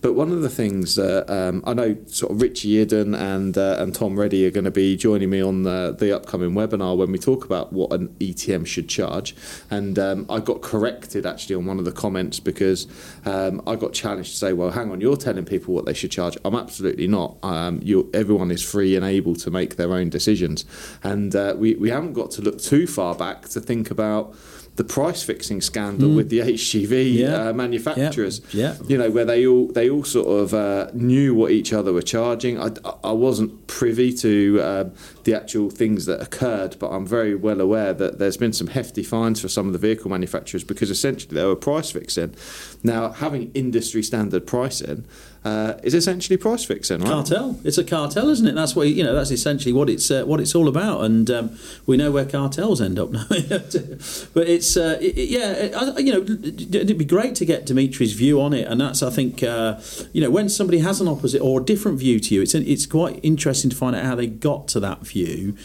But 0.00 0.14
one 0.14 0.32
of 0.32 0.42
the 0.42 0.48
things 0.48 0.96
that 0.96 1.30
um, 1.32 1.62
I 1.66 1.74
know, 1.74 1.96
sort 2.06 2.32
of 2.32 2.42
Richie 2.42 2.70
Eden 2.70 3.14
and 3.14 3.56
uh, 3.56 3.76
and 3.78 3.94
Tom 3.94 4.18
Reddy 4.18 4.46
are 4.46 4.50
going 4.50 4.64
to 4.64 4.70
be 4.70 4.96
joining 4.96 5.30
me 5.30 5.40
on 5.40 5.62
the, 5.62 5.94
the 5.96 6.14
upcoming 6.14 6.52
webinar 6.52 6.96
when 6.96 7.12
we 7.12 7.18
talk 7.18 7.44
about 7.44 7.72
what 7.72 7.92
an 7.92 8.08
ETM 8.20 8.66
should 8.66 8.88
charge. 8.88 9.34
And 9.70 9.98
um, 9.98 10.26
I 10.28 10.40
got 10.40 10.62
corrected 10.62 11.26
actually 11.26 11.54
on 11.54 11.66
one 11.66 11.78
of 11.78 11.84
the 11.84 11.92
comments 11.92 12.40
because 12.40 12.86
um, 13.24 13.62
I 13.66 13.76
got 13.76 13.92
challenged 13.92 14.30
to 14.32 14.36
say, 14.36 14.52
well, 14.52 14.70
hang 14.70 14.90
on, 14.90 15.00
you're 15.00 15.16
telling 15.16 15.44
people 15.44 15.74
what 15.74 15.84
they 15.84 15.94
should 15.94 16.10
charge. 16.10 16.36
I'm 16.44 16.54
absolutely 16.54 17.06
not. 17.06 17.36
Um, 17.42 17.80
you, 17.82 18.10
everyone 18.12 18.50
is 18.50 18.62
free 18.62 18.96
and 18.96 19.04
able 19.04 19.34
to 19.36 19.50
make 19.50 19.76
their 19.76 19.92
own 19.92 20.10
decisions. 20.10 20.64
And 21.02 21.34
uh, 21.34 21.54
we, 21.56 21.74
we 21.74 21.90
haven't 21.90 22.14
got 22.14 22.30
to 22.32 22.42
look 22.42 22.60
too 22.60 22.86
far 22.86 23.14
back 23.14 23.48
to 23.50 23.60
think 23.60 23.90
about 23.90 24.34
the 24.76 24.84
price 24.84 25.22
fixing 25.22 25.60
scandal 25.60 26.10
with 26.14 26.30
the 26.30 26.38
HGV 26.40 27.14
Yeah. 27.14 27.48
uh, 27.48 27.52
manufacturers. 27.52 28.40
Yeah. 28.54 28.76
You 28.88 28.96
know 28.96 29.10
where 29.10 29.26
they 29.26 29.46
all 29.46 29.66
they 29.68 29.90
all 29.90 30.02
sort 30.04 30.28
of 30.28 30.54
uh, 30.54 30.88
knew 30.94 31.34
what 31.34 31.50
each 31.50 31.72
other 31.74 31.92
were 31.92 32.00
charging. 32.02 32.58
I, 32.58 32.70
I 33.04 33.12
wasn't 33.12 33.66
privy 33.66 34.12
to 34.14 34.60
um, 34.62 34.92
the 35.24 35.34
actual 35.34 35.68
things 35.70 36.06
that 36.06 36.22
occurred, 36.22 36.76
but 36.78 36.88
I'm 36.88 37.06
very 37.06 37.34
well 37.34 37.60
aware 37.60 37.92
that 37.92 38.18
there's 38.18 38.38
been 38.38 38.54
some 38.54 38.68
hefty 38.68 39.02
fines 39.02 39.40
for 39.42 39.48
some 39.48 39.66
of 39.66 39.72
the 39.74 39.78
vehicle 39.78 40.10
manufacturers 40.10 40.64
because 40.64 40.90
essentially 40.90 41.34
they 41.34 41.44
were 41.44 41.54
price 41.56 41.90
fixing. 41.90 42.34
Now 42.82 43.10
having 43.10 43.52
industry 43.52 44.02
standard 44.02 44.46
pricing 44.46 45.04
uh, 45.44 45.74
is 45.82 45.92
essentially 45.92 46.36
price 46.36 46.64
fixing, 46.64 47.00
right? 47.00 47.08
Cartel. 47.08 47.58
It's 47.64 47.76
a 47.76 47.84
cartel, 47.84 48.28
isn't 48.28 48.46
it? 48.46 48.54
That's 48.54 48.74
what 48.76 48.86
you 48.88 49.02
know. 49.02 49.12
That's 49.14 49.32
essentially 49.32 49.72
what 49.72 49.90
it's 49.90 50.08
uh, 50.10 50.24
what 50.24 50.40
it's 50.40 50.54
all 50.54 50.68
about, 50.68 51.02
and 51.04 51.28
um, 51.30 51.58
we 51.84 51.96
know 51.96 52.10
where 52.12 52.24
cartels 52.24 52.80
end 52.80 52.96
up 52.98 53.10
now. 53.10 53.26
but 53.28 54.48
it's 54.48 54.61
uh, 54.76 54.98
it, 55.00 55.16
yeah, 55.16 55.96
you 55.98 56.12
know, 56.12 56.22
it'd 56.22 56.98
be 56.98 57.04
great 57.04 57.34
to 57.36 57.44
get 57.44 57.66
Dimitri's 57.66 58.12
view 58.12 58.40
on 58.40 58.52
it, 58.52 58.66
and 58.66 58.80
that's 58.80 59.02
I 59.02 59.10
think 59.10 59.42
uh, 59.42 59.80
you 60.12 60.20
know 60.20 60.30
when 60.30 60.48
somebody 60.48 60.78
has 60.78 61.00
an 61.00 61.08
opposite 61.08 61.40
or 61.40 61.60
a 61.60 61.64
different 61.64 61.98
view 61.98 62.18
to 62.20 62.34
you, 62.34 62.42
it's 62.42 62.54
it's 62.54 62.86
quite 62.86 63.20
interesting 63.22 63.70
to 63.70 63.76
find 63.76 63.96
out 63.96 64.04
how 64.04 64.14
they 64.14 64.26
got 64.26 64.68
to 64.68 64.80
that 64.80 65.00
view. 65.00 65.56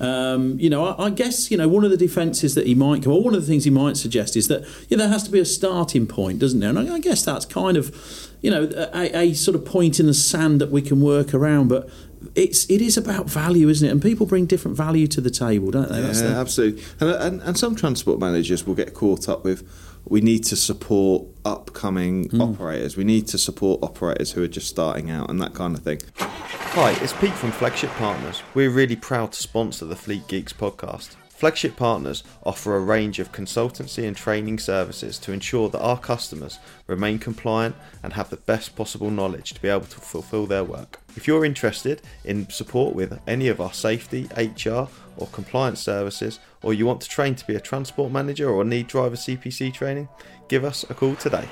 Um, 0.00 0.58
you 0.58 0.70
know, 0.70 0.86
I, 0.86 1.06
I 1.06 1.10
guess 1.10 1.50
you 1.50 1.56
know 1.56 1.68
one 1.68 1.84
of 1.84 1.90
the 1.90 1.96
defences 1.96 2.54
that 2.54 2.66
he 2.66 2.74
might 2.74 3.02
come, 3.02 3.12
or 3.12 3.22
one 3.22 3.34
of 3.34 3.40
the 3.40 3.46
things 3.46 3.64
he 3.64 3.70
might 3.70 3.96
suggest 3.96 4.36
is 4.36 4.48
that 4.48 4.66
yeah, 4.88 4.98
there 4.98 5.08
has 5.08 5.22
to 5.24 5.30
be 5.30 5.40
a 5.40 5.44
starting 5.44 6.06
point, 6.06 6.38
doesn't 6.38 6.60
there? 6.60 6.70
And 6.70 6.78
I, 6.78 6.94
I 6.94 7.00
guess 7.00 7.24
that's 7.24 7.44
kind 7.44 7.76
of 7.76 7.94
you 8.42 8.50
know 8.50 8.70
a, 8.94 9.16
a 9.16 9.34
sort 9.34 9.54
of 9.54 9.64
point 9.64 10.00
in 10.00 10.06
the 10.06 10.14
sand 10.14 10.60
that 10.60 10.70
we 10.70 10.82
can 10.82 11.00
work 11.00 11.34
around, 11.34 11.68
but. 11.68 11.88
It's 12.34 12.68
it 12.70 12.80
is 12.82 12.96
about 12.96 13.28
value, 13.30 13.68
isn't 13.68 13.86
it? 13.86 13.90
And 13.90 14.02
people 14.02 14.26
bring 14.26 14.46
different 14.46 14.76
value 14.76 15.06
to 15.08 15.20
the 15.20 15.30
table, 15.30 15.70
don't 15.70 15.88
they? 15.90 16.00
Yeah, 16.00 16.12
the- 16.12 16.26
absolutely. 16.28 16.82
And, 17.00 17.10
and 17.10 17.42
and 17.42 17.58
some 17.58 17.74
transport 17.76 18.18
managers 18.18 18.66
will 18.66 18.74
get 18.74 18.94
caught 18.94 19.28
up 19.28 19.44
with. 19.44 19.62
We 20.08 20.20
need 20.20 20.44
to 20.44 20.56
support 20.56 21.24
upcoming 21.44 22.28
Hmm. 22.30 22.40
operators. 22.40 22.96
We 22.96 23.02
need 23.04 23.26
to 23.28 23.38
support 23.38 23.82
operators 23.82 24.32
who 24.32 24.42
are 24.44 24.48
just 24.48 24.68
starting 24.68 25.10
out 25.10 25.28
and 25.30 25.40
that 25.42 25.52
kind 25.54 25.74
of 25.76 25.82
thing. 25.82 26.00
Hi, 26.18 26.92
it's 27.02 27.12
Pete 27.14 27.32
from 27.32 27.50
Flagship 27.50 27.90
Partners. 27.92 28.42
We're 28.54 28.70
really 28.70 28.96
proud 28.96 29.32
to 29.32 29.42
sponsor 29.42 29.84
the 29.84 29.96
Fleet 29.96 30.28
Geeks 30.28 30.52
podcast. 30.52 31.16
Flagship 31.36 31.76
Partners 31.76 32.24
offer 32.44 32.74
a 32.74 32.80
range 32.80 33.18
of 33.18 33.30
consultancy 33.30 34.08
and 34.08 34.16
training 34.16 34.58
services 34.58 35.18
to 35.18 35.32
ensure 35.32 35.68
that 35.68 35.82
our 35.82 35.98
customers 35.98 36.58
remain 36.86 37.18
compliant 37.18 37.76
and 38.02 38.14
have 38.14 38.30
the 38.30 38.38
best 38.38 38.74
possible 38.74 39.10
knowledge 39.10 39.52
to 39.52 39.60
be 39.60 39.68
able 39.68 39.84
to 39.84 40.00
fulfill 40.00 40.46
their 40.46 40.64
work. 40.64 40.98
If 41.14 41.26
you're 41.26 41.44
interested 41.44 42.00
in 42.24 42.48
support 42.48 42.94
with 42.94 43.20
any 43.26 43.48
of 43.48 43.60
our 43.60 43.74
safety, 43.74 44.30
HR, 44.34 44.88
or 45.18 45.26
compliance 45.30 45.80
services, 45.80 46.40
or 46.62 46.72
you 46.72 46.86
want 46.86 47.02
to 47.02 47.08
train 47.08 47.34
to 47.34 47.46
be 47.46 47.54
a 47.54 47.60
transport 47.60 48.10
manager 48.10 48.48
or 48.48 48.64
need 48.64 48.86
driver 48.86 49.16
CPC 49.16 49.74
training, 49.74 50.08
give 50.48 50.64
us 50.64 50.86
a 50.88 50.94
call 50.94 51.16
today. 51.16 51.46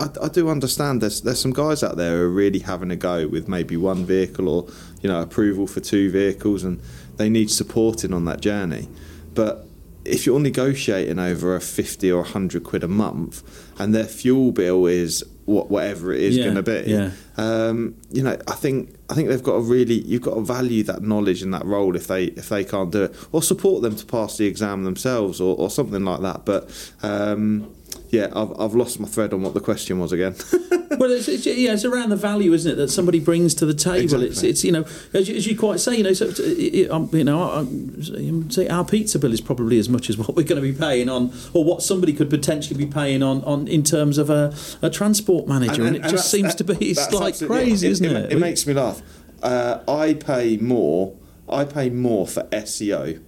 I, 0.00 0.08
I 0.22 0.28
do 0.28 0.48
understand 0.48 1.00
there's 1.00 1.20
there's 1.22 1.40
some 1.40 1.52
guys 1.52 1.82
out 1.82 1.96
there 1.96 2.16
who 2.18 2.22
are 2.24 2.28
really 2.28 2.60
having 2.60 2.90
a 2.90 2.96
go 2.96 3.26
with 3.28 3.48
maybe 3.48 3.76
one 3.76 4.04
vehicle 4.04 4.48
or 4.48 4.66
you 5.02 5.08
know 5.08 5.20
approval 5.22 5.66
for 5.66 5.80
two 5.80 6.10
vehicles 6.10 6.64
and 6.64 6.80
they 7.16 7.28
need 7.28 7.50
supporting 7.50 8.12
on 8.12 8.24
that 8.26 8.40
journey. 8.40 8.88
But 9.34 9.64
if 10.04 10.24
you're 10.24 10.40
negotiating 10.40 11.18
over 11.18 11.54
a 11.54 11.60
50 11.60 12.10
or 12.12 12.22
100 12.22 12.64
quid 12.64 12.82
a 12.82 12.88
month 12.88 13.42
and 13.78 13.94
their 13.94 14.04
fuel 14.06 14.52
bill 14.52 14.86
is 14.86 15.22
what 15.44 15.70
whatever 15.70 16.12
it 16.12 16.20
is 16.22 16.36
Yeah, 16.36 16.44
going 16.44 16.56
to 16.56 16.62
be. 16.62 16.90
yeah. 16.90 17.10
Um, 17.36 17.94
you 18.10 18.22
know, 18.22 18.38
I 18.46 18.52
think 18.54 18.94
I 19.10 19.14
think 19.14 19.28
they've 19.28 19.42
got 19.42 19.54
to 19.54 19.60
really 19.60 20.00
you've 20.02 20.22
got 20.22 20.34
to 20.34 20.40
value 20.42 20.82
that 20.84 21.02
knowledge 21.02 21.42
and 21.42 21.52
that 21.54 21.64
role 21.64 21.96
if 21.96 22.06
they 22.06 22.24
if 22.24 22.48
they 22.48 22.64
can't 22.64 22.90
do 22.92 23.04
it, 23.04 23.16
or 23.32 23.42
support 23.42 23.82
them 23.82 23.96
to 23.96 24.06
pass 24.06 24.36
the 24.38 24.46
exam 24.46 24.84
themselves, 24.84 25.40
or, 25.40 25.56
or 25.56 25.70
something 25.70 26.04
like 26.04 26.20
that. 26.20 26.44
But 26.44 26.70
um, 27.02 27.72
yeah, 28.10 28.28
I've 28.34 28.58
I've 28.58 28.74
lost 28.74 29.00
my 29.00 29.08
thread 29.08 29.32
on 29.32 29.42
what 29.42 29.54
the 29.54 29.60
question 29.60 29.98
was 29.98 30.12
again. 30.12 30.34
well, 30.98 31.10
it's, 31.12 31.28
it's, 31.28 31.46
yeah, 31.46 31.74
it's 31.74 31.84
around 31.84 32.08
the 32.08 32.16
value, 32.16 32.52
isn't 32.52 32.72
it, 32.72 32.76
that 32.76 32.88
somebody 32.88 33.20
brings 33.20 33.54
to 33.56 33.66
the 33.66 33.74
table? 33.74 34.22
It's, 34.22 34.42
Exactly. 34.42 34.48
it's 34.50 34.64
you 34.64 34.72
know, 34.72 34.86
as 35.12 35.28
you, 35.28 35.36
as 35.36 35.46
you 35.46 35.58
quite 35.58 35.80
say, 35.80 35.96
you 35.96 36.02
know, 36.02 36.12
so 36.12 36.30
it, 36.38 36.90
um, 36.90 37.10
you 37.12 37.24
know, 37.24 37.42
um, 37.42 38.50
say 38.50 38.66
our 38.68 38.84
pizza 38.84 39.18
bill 39.18 39.32
is 39.32 39.40
probably 39.40 39.78
as 39.78 39.88
much 39.88 40.08
as 40.08 40.16
what 40.16 40.34
we're 40.36 40.42
going 40.42 40.60
to 40.60 40.72
be 40.72 40.76
paying 40.76 41.08
on, 41.08 41.32
or 41.52 41.64
what 41.64 41.82
somebody 41.82 42.12
could 42.12 42.30
potentially 42.30 42.78
be 42.78 42.90
paying 42.90 43.22
on, 43.22 43.44
on 43.44 43.68
in 43.68 43.82
terms 43.82 44.16
of 44.18 44.30
a, 44.30 44.54
a 44.80 44.88
transport 44.88 45.46
manager, 45.46 45.84
and, 45.84 45.96
it 45.96 46.04
just 46.04 46.30
seems 46.30 46.54
to 46.54 46.64
be 46.64 46.74
it's 46.90 47.12
like 47.12 47.38
crazy, 47.38 47.88
isn't 47.88 48.06
it? 48.06 48.32
It, 48.32 48.38
makes 48.38 48.66
me 48.66 48.72
laugh. 48.72 49.02
Uh, 49.42 49.80
I 49.86 50.14
pay 50.14 50.56
more. 50.56 51.14
I 51.48 51.64
pay 51.64 51.90
more 51.90 52.26
for 52.26 52.42
SEO. 52.44 53.22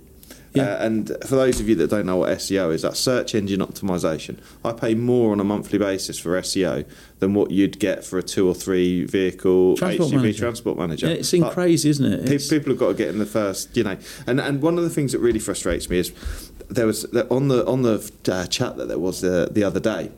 Yeah. 0.52 0.64
Uh, 0.64 0.84
and 0.86 1.08
for 1.26 1.36
those 1.36 1.60
of 1.60 1.68
you 1.68 1.76
that 1.76 1.90
don't 1.90 2.06
know 2.06 2.16
what 2.16 2.30
SEO 2.30 2.72
is, 2.74 2.82
that's 2.82 2.98
search 2.98 3.34
engine 3.36 3.60
optimization. 3.60 4.38
I 4.64 4.72
pay 4.72 4.94
more 4.94 5.30
on 5.30 5.38
a 5.38 5.44
monthly 5.44 5.78
basis 5.78 6.18
for 6.18 6.30
SEO 6.40 6.84
than 7.20 7.34
what 7.34 7.52
you'd 7.52 7.78
get 7.78 8.04
for 8.04 8.18
a 8.18 8.22
two 8.22 8.48
or 8.48 8.54
three 8.54 9.04
vehicle 9.04 9.76
Transport 9.76 10.10
HGV 10.10 10.14
manager. 10.16 10.38
transport 10.38 10.78
manager. 10.78 11.06
Yeah, 11.06 11.12
it 11.14 11.24
seems 11.24 11.44
But- 11.44 11.54
crazy, 11.54 11.90
isn't 11.90 12.04
it? 12.04 12.20
It's- 12.24 12.48
people 12.48 12.70
have 12.72 12.78
got 12.80 12.88
to 12.88 12.94
get 12.94 13.08
in 13.08 13.18
the 13.18 13.26
first, 13.26 13.76
you 13.76 13.84
know. 13.84 13.96
And 14.26 14.40
and 14.40 14.60
one 14.60 14.76
of 14.76 14.82
the 14.84 14.90
things 14.90 15.12
that 15.12 15.20
really 15.20 15.38
frustrates 15.38 15.88
me 15.88 15.98
is 15.98 16.12
there 16.68 16.86
was 16.86 17.04
on 17.30 17.48
the 17.48 17.64
on 17.66 17.82
the 17.82 18.10
uh, 18.28 18.46
chat 18.46 18.76
that 18.76 18.88
there 18.88 18.98
was 18.98 19.20
the 19.20 19.48
the 19.52 19.62
other 19.62 19.80
day. 19.80 20.10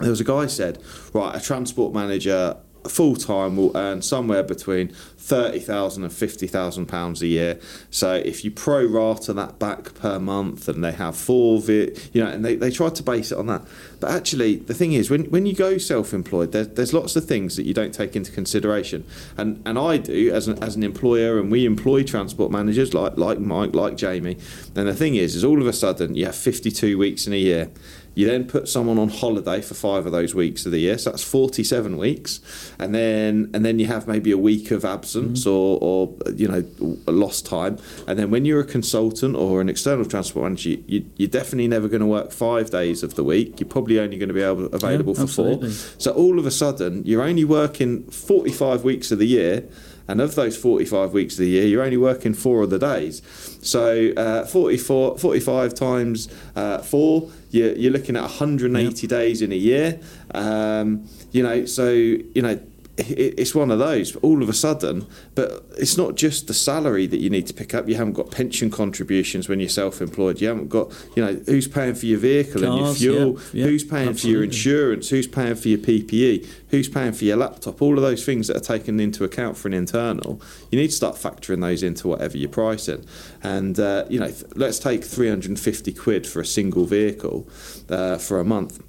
There 0.00 0.10
was 0.10 0.20
a 0.20 0.24
guy 0.24 0.46
said, 0.46 0.78
right, 1.12 1.34
a 1.36 1.40
transport 1.40 1.94
manager 1.94 2.56
full 2.88 3.16
time 3.16 3.56
will 3.56 3.76
earn 3.76 4.02
somewhere 4.02 4.42
between 4.42 4.88
thirty 5.22 5.60
thousand 5.60 6.02
and 6.02 6.12
fifty 6.12 6.46
thousand 6.46 6.86
pounds 6.86 7.22
a 7.22 7.26
year. 7.26 7.58
So 7.90 8.14
if 8.14 8.44
you 8.44 8.50
pro 8.50 8.84
rata 8.84 9.32
that 9.34 9.58
back 9.58 9.94
per 9.94 10.18
month, 10.18 10.68
and 10.68 10.82
they 10.82 10.92
have 10.92 11.16
four, 11.16 11.60
vi- 11.60 11.92
you 12.12 12.22
know, 12.24 12.28
and 12.30 12.44
they, 12.44 12.56
they 12.56 12.70
try 12.70 12.88
to 12.90 13.02
base 13.02 13.30
it 13.32 13.38
on 13.38 13.46
that. 13.46 13.62
But 14.00 14.10
actually, 14.10 14.56
the 14.56 14.74
thing 14.74 14.92
is, 14.92 15.10
when 15.10 15.24
when 15.26 15.46
you 15.46 15.54
go 15.54 15.78
self 15.78 16.12
employed, 16.12 16.52
there, 16.52 16.64
there's 16.64 16.92
lots 16.92 17.14
of 17.16 17.24
things 17.24 17.56
that 17.56 17.64
you 17.64 17.74
don't 17.74 17.94
take 17.94 18.16
into 18.16 18.32
consideration, 18.32 19.04
and 19.36 19.62
and 19.64 19.78
I 19.78 19.98
do 19.98 20.32
as 20.32 20.48
an 20.48 20.62
as 20.62 20.76
an 20.76 20.82
employer, 20.82 21.38
and 21.38 21.50
we 21.50 21.64
employ 21.64 22.02
transport 22.02 22.50
managers 22.50 22.94
like 22.94 23.16
like 23.16 23.38
Mike, 23.38 23.74
like 23.74 23.96
Jamie. 23.96 24.38
And 24.74 24.88
the 24.88 24.94
thing 24.94 25.14
is, 25.14 25.34
is 25.34 25.44
all 25.44 25.60
of 25.60 25.66
a 25.66 25.72
sudden 25.72 26.14
you 26.14 26.26
have 26.26 26.34
fifty 26.36 26.70
two 26.70 26.98
weeks 26.98 27.26
in 27.26 27.32
a 27.32 27.36
year. 27.36 27.70
You 28.14 28.26
then 28.26 28.46
put 28.46 28.68
someone 28.68 28.98
on 28.98 29.08
holiday 29.08 29.62
for 29.62 29.74
five 29.74 30.04
of 30.04 30.12
those 30.12 30.34
weeks 30.34 30.66
of 30.66 30.72
the 30.72 30.80
year, 30.80 30.98
so 30.98 31.10
that's 31.10 31.24
forty-seven 31.24 31.96
weeks, 31.96 32.40
and 32.78 32.94
then 32.94 33.50
and 33.54 33.64
then 33.64 33.78
you 33.78 33.86
have 33.86 34.06
maybe 34.06 34.30
a 34.30 34.38
week 34.38 34.70
of 34.70 34.84
absence 34.84 35.46
mm-hmm. 35.46 35.50
or, 35.50 35.78
or 35.80 36.32
you 36.34 36.46
know 36.46 36.62
lost 37.06 37.46
time, 37.46 37.78
and 38.06 38.18
then 38.18 38.30
when 38.30 38.44
you're 38.44 38.60
a 38.60 38.64
consultant 38.64 39.34
or 39.34 39.60
an 39.60 39.68
external 39.68 40.04
transport 40.04 40.44
manager, 40.44 40.70
you, 40.70 40.84
you, 40.86 41.06
you're 41.16 41.28
definitely 41.28 41.68
never 41.68 41.88
going 41.88 42.00
to 42.00 42.06
work 42.06 42.32
five 42.32 42.70
days 42.70 43.02
of 43.02 43.14
the 43.14 43.24
week. 43.24 43.58
You're 43.60 43.68
probably 43.68 43.98
only 43.98 44.18
going 44.18 44.28
to 44.28 44.34
be 44.34 44.42
able 44.42 44.66
available 44.66 45.14
for 45.14 45.22
absolutely. 45.22 45.70
four. 45.70 46.00
So 46.00 46.12
all 46.12 46.38
of 46.38 46.44
a 46.44 46.50
sudden, 46.50 47.02
you're 47.04 47.22
only 47.22 47.44
working 47.44 48.04
forty-five 48.04 48.84
weeks 48.84 49.10
of 49.10 49.18
the 49.18 49.26
year. 49.26 49.64
And 50.08 50.20
of 50.20 50.34
those 50.34 50.56
45 50.56 51.12
weeks 51.12 51.34
of 51.34 51.40
the 51.40 51.48
year, 51.48 51.66
you're 51.66 51.82
only 51.82 51.96
working 51.96 52.34
four 52.34 52.62
of 52.62 52.70
the 52.70 52.78
days. 52.78 53.22
So 53.62 54.12
uh, 54.16 54.44
44, 54.46 55.18
45 55.18 55.74
times 55.74 56.28
uh, 56.56 56.78
four, 56.78 57.30
you're, 57.50 57.72
you're 57.74 57.92
looking 57.92 58.16
at 58.16 58.22
180 58.22 59.06
days 59.06 59.42
in 59.42 59.52
a 59.52 59.56
year. 59.56 60.00
Um, 60.34 61.08
you 61.30 61.42
know, 61.42 61.64
so, 61.66 61.90
you 61.90 62.42
know, 62.42 62.60
it's 62.98 63.54
one 63.54 63.70
of 63.70 63.78
those. 63.78 64.14
All 64.16 64.42
of 64.42 64.48
a 64.48 64.52
sudden, 64.52 65.06
but 65.34 65.64
it's 65.78 65.96
not 65.96 66.14
just 66.14 66.46
the 66.46 66.54
salary 66.54 67.06
that 67.06 67.18
you 67.18 67.30
need 67.30 67.46
to 67.46 67.54
pick 67.54 67.74
up. 67.74 67.88
You 67.88 67.94
haven't 67.94 68.12
got 68.12 68.30
pension 68.30 68.70
contributions 68.70 69.48
when 69.48 69.60
you're 69.60 69.68
self-employed. 69.70 70.40
You 70.40 70.48
haven't 70.48 70.68
got, 70.68 70.92
you 71.16 71.24
know, 71.24 71.40
who's 71.46 71.66
paying 71.66 71.94
for 71.94 72.04
your 72.04 72.18
vehicle 72.18 72.64
and 72.64 72.78
your 72.78 72.94
fuel. 72.94 73.38
yeah, 73.52 73.64
yeah, 73.64 73.64
who's 73.64 73.84
paying 73.84 74.12
for 74.12 74.26
your 74.26 74.44
insurance? 74.44 75.08
Who's 75.08 75.26
paying 75.26 75.54
for 75.54 75.68
your 75.68 75.78
PPE? 75.78 76.46
Who's 76.68 76.88
paying 76.88 77.12
for 77.12 77.24
your 77.24 77.36
laptop? 77.36 77.80
All 77.80 77.96
of 77.96 78.02
those 78.02 78.26
things 78.26 78.48
that 78.48 78.56
are 78.58 78.60
taken 78.60 79.00
into 79.00 79.24
account 79.24 79.56
for 79.56 79.68
an 79.68 79.74
internal. 79.74 80.40
You 80.70 80.78
need 80.78 80.88
to 80.88 80.96
start 80.96 81.16
factoring 81.16 81.62
those 81.62 81.82
into 81.82 82.08
whatever 82.08 82.36
you're 82.36 82.50
pricing. 82.50 83.06
And 83.42 83.80
uh, 83.80 84.04
you 84.10 84.20
know, 84.20 84.28
th- 84.28 84.44
let's 84.54 84.78
take 84.78 85.02
350 85.02 85.92
quid 85.94 86.26
for 86.26 86.40
a 86.40 86.46
single 86.46 86.84
vehicle 86.84 87.48
uh, 87.88 88.18
for 88.18 88.38
a 88.38 88.44
month. 88.44 88.82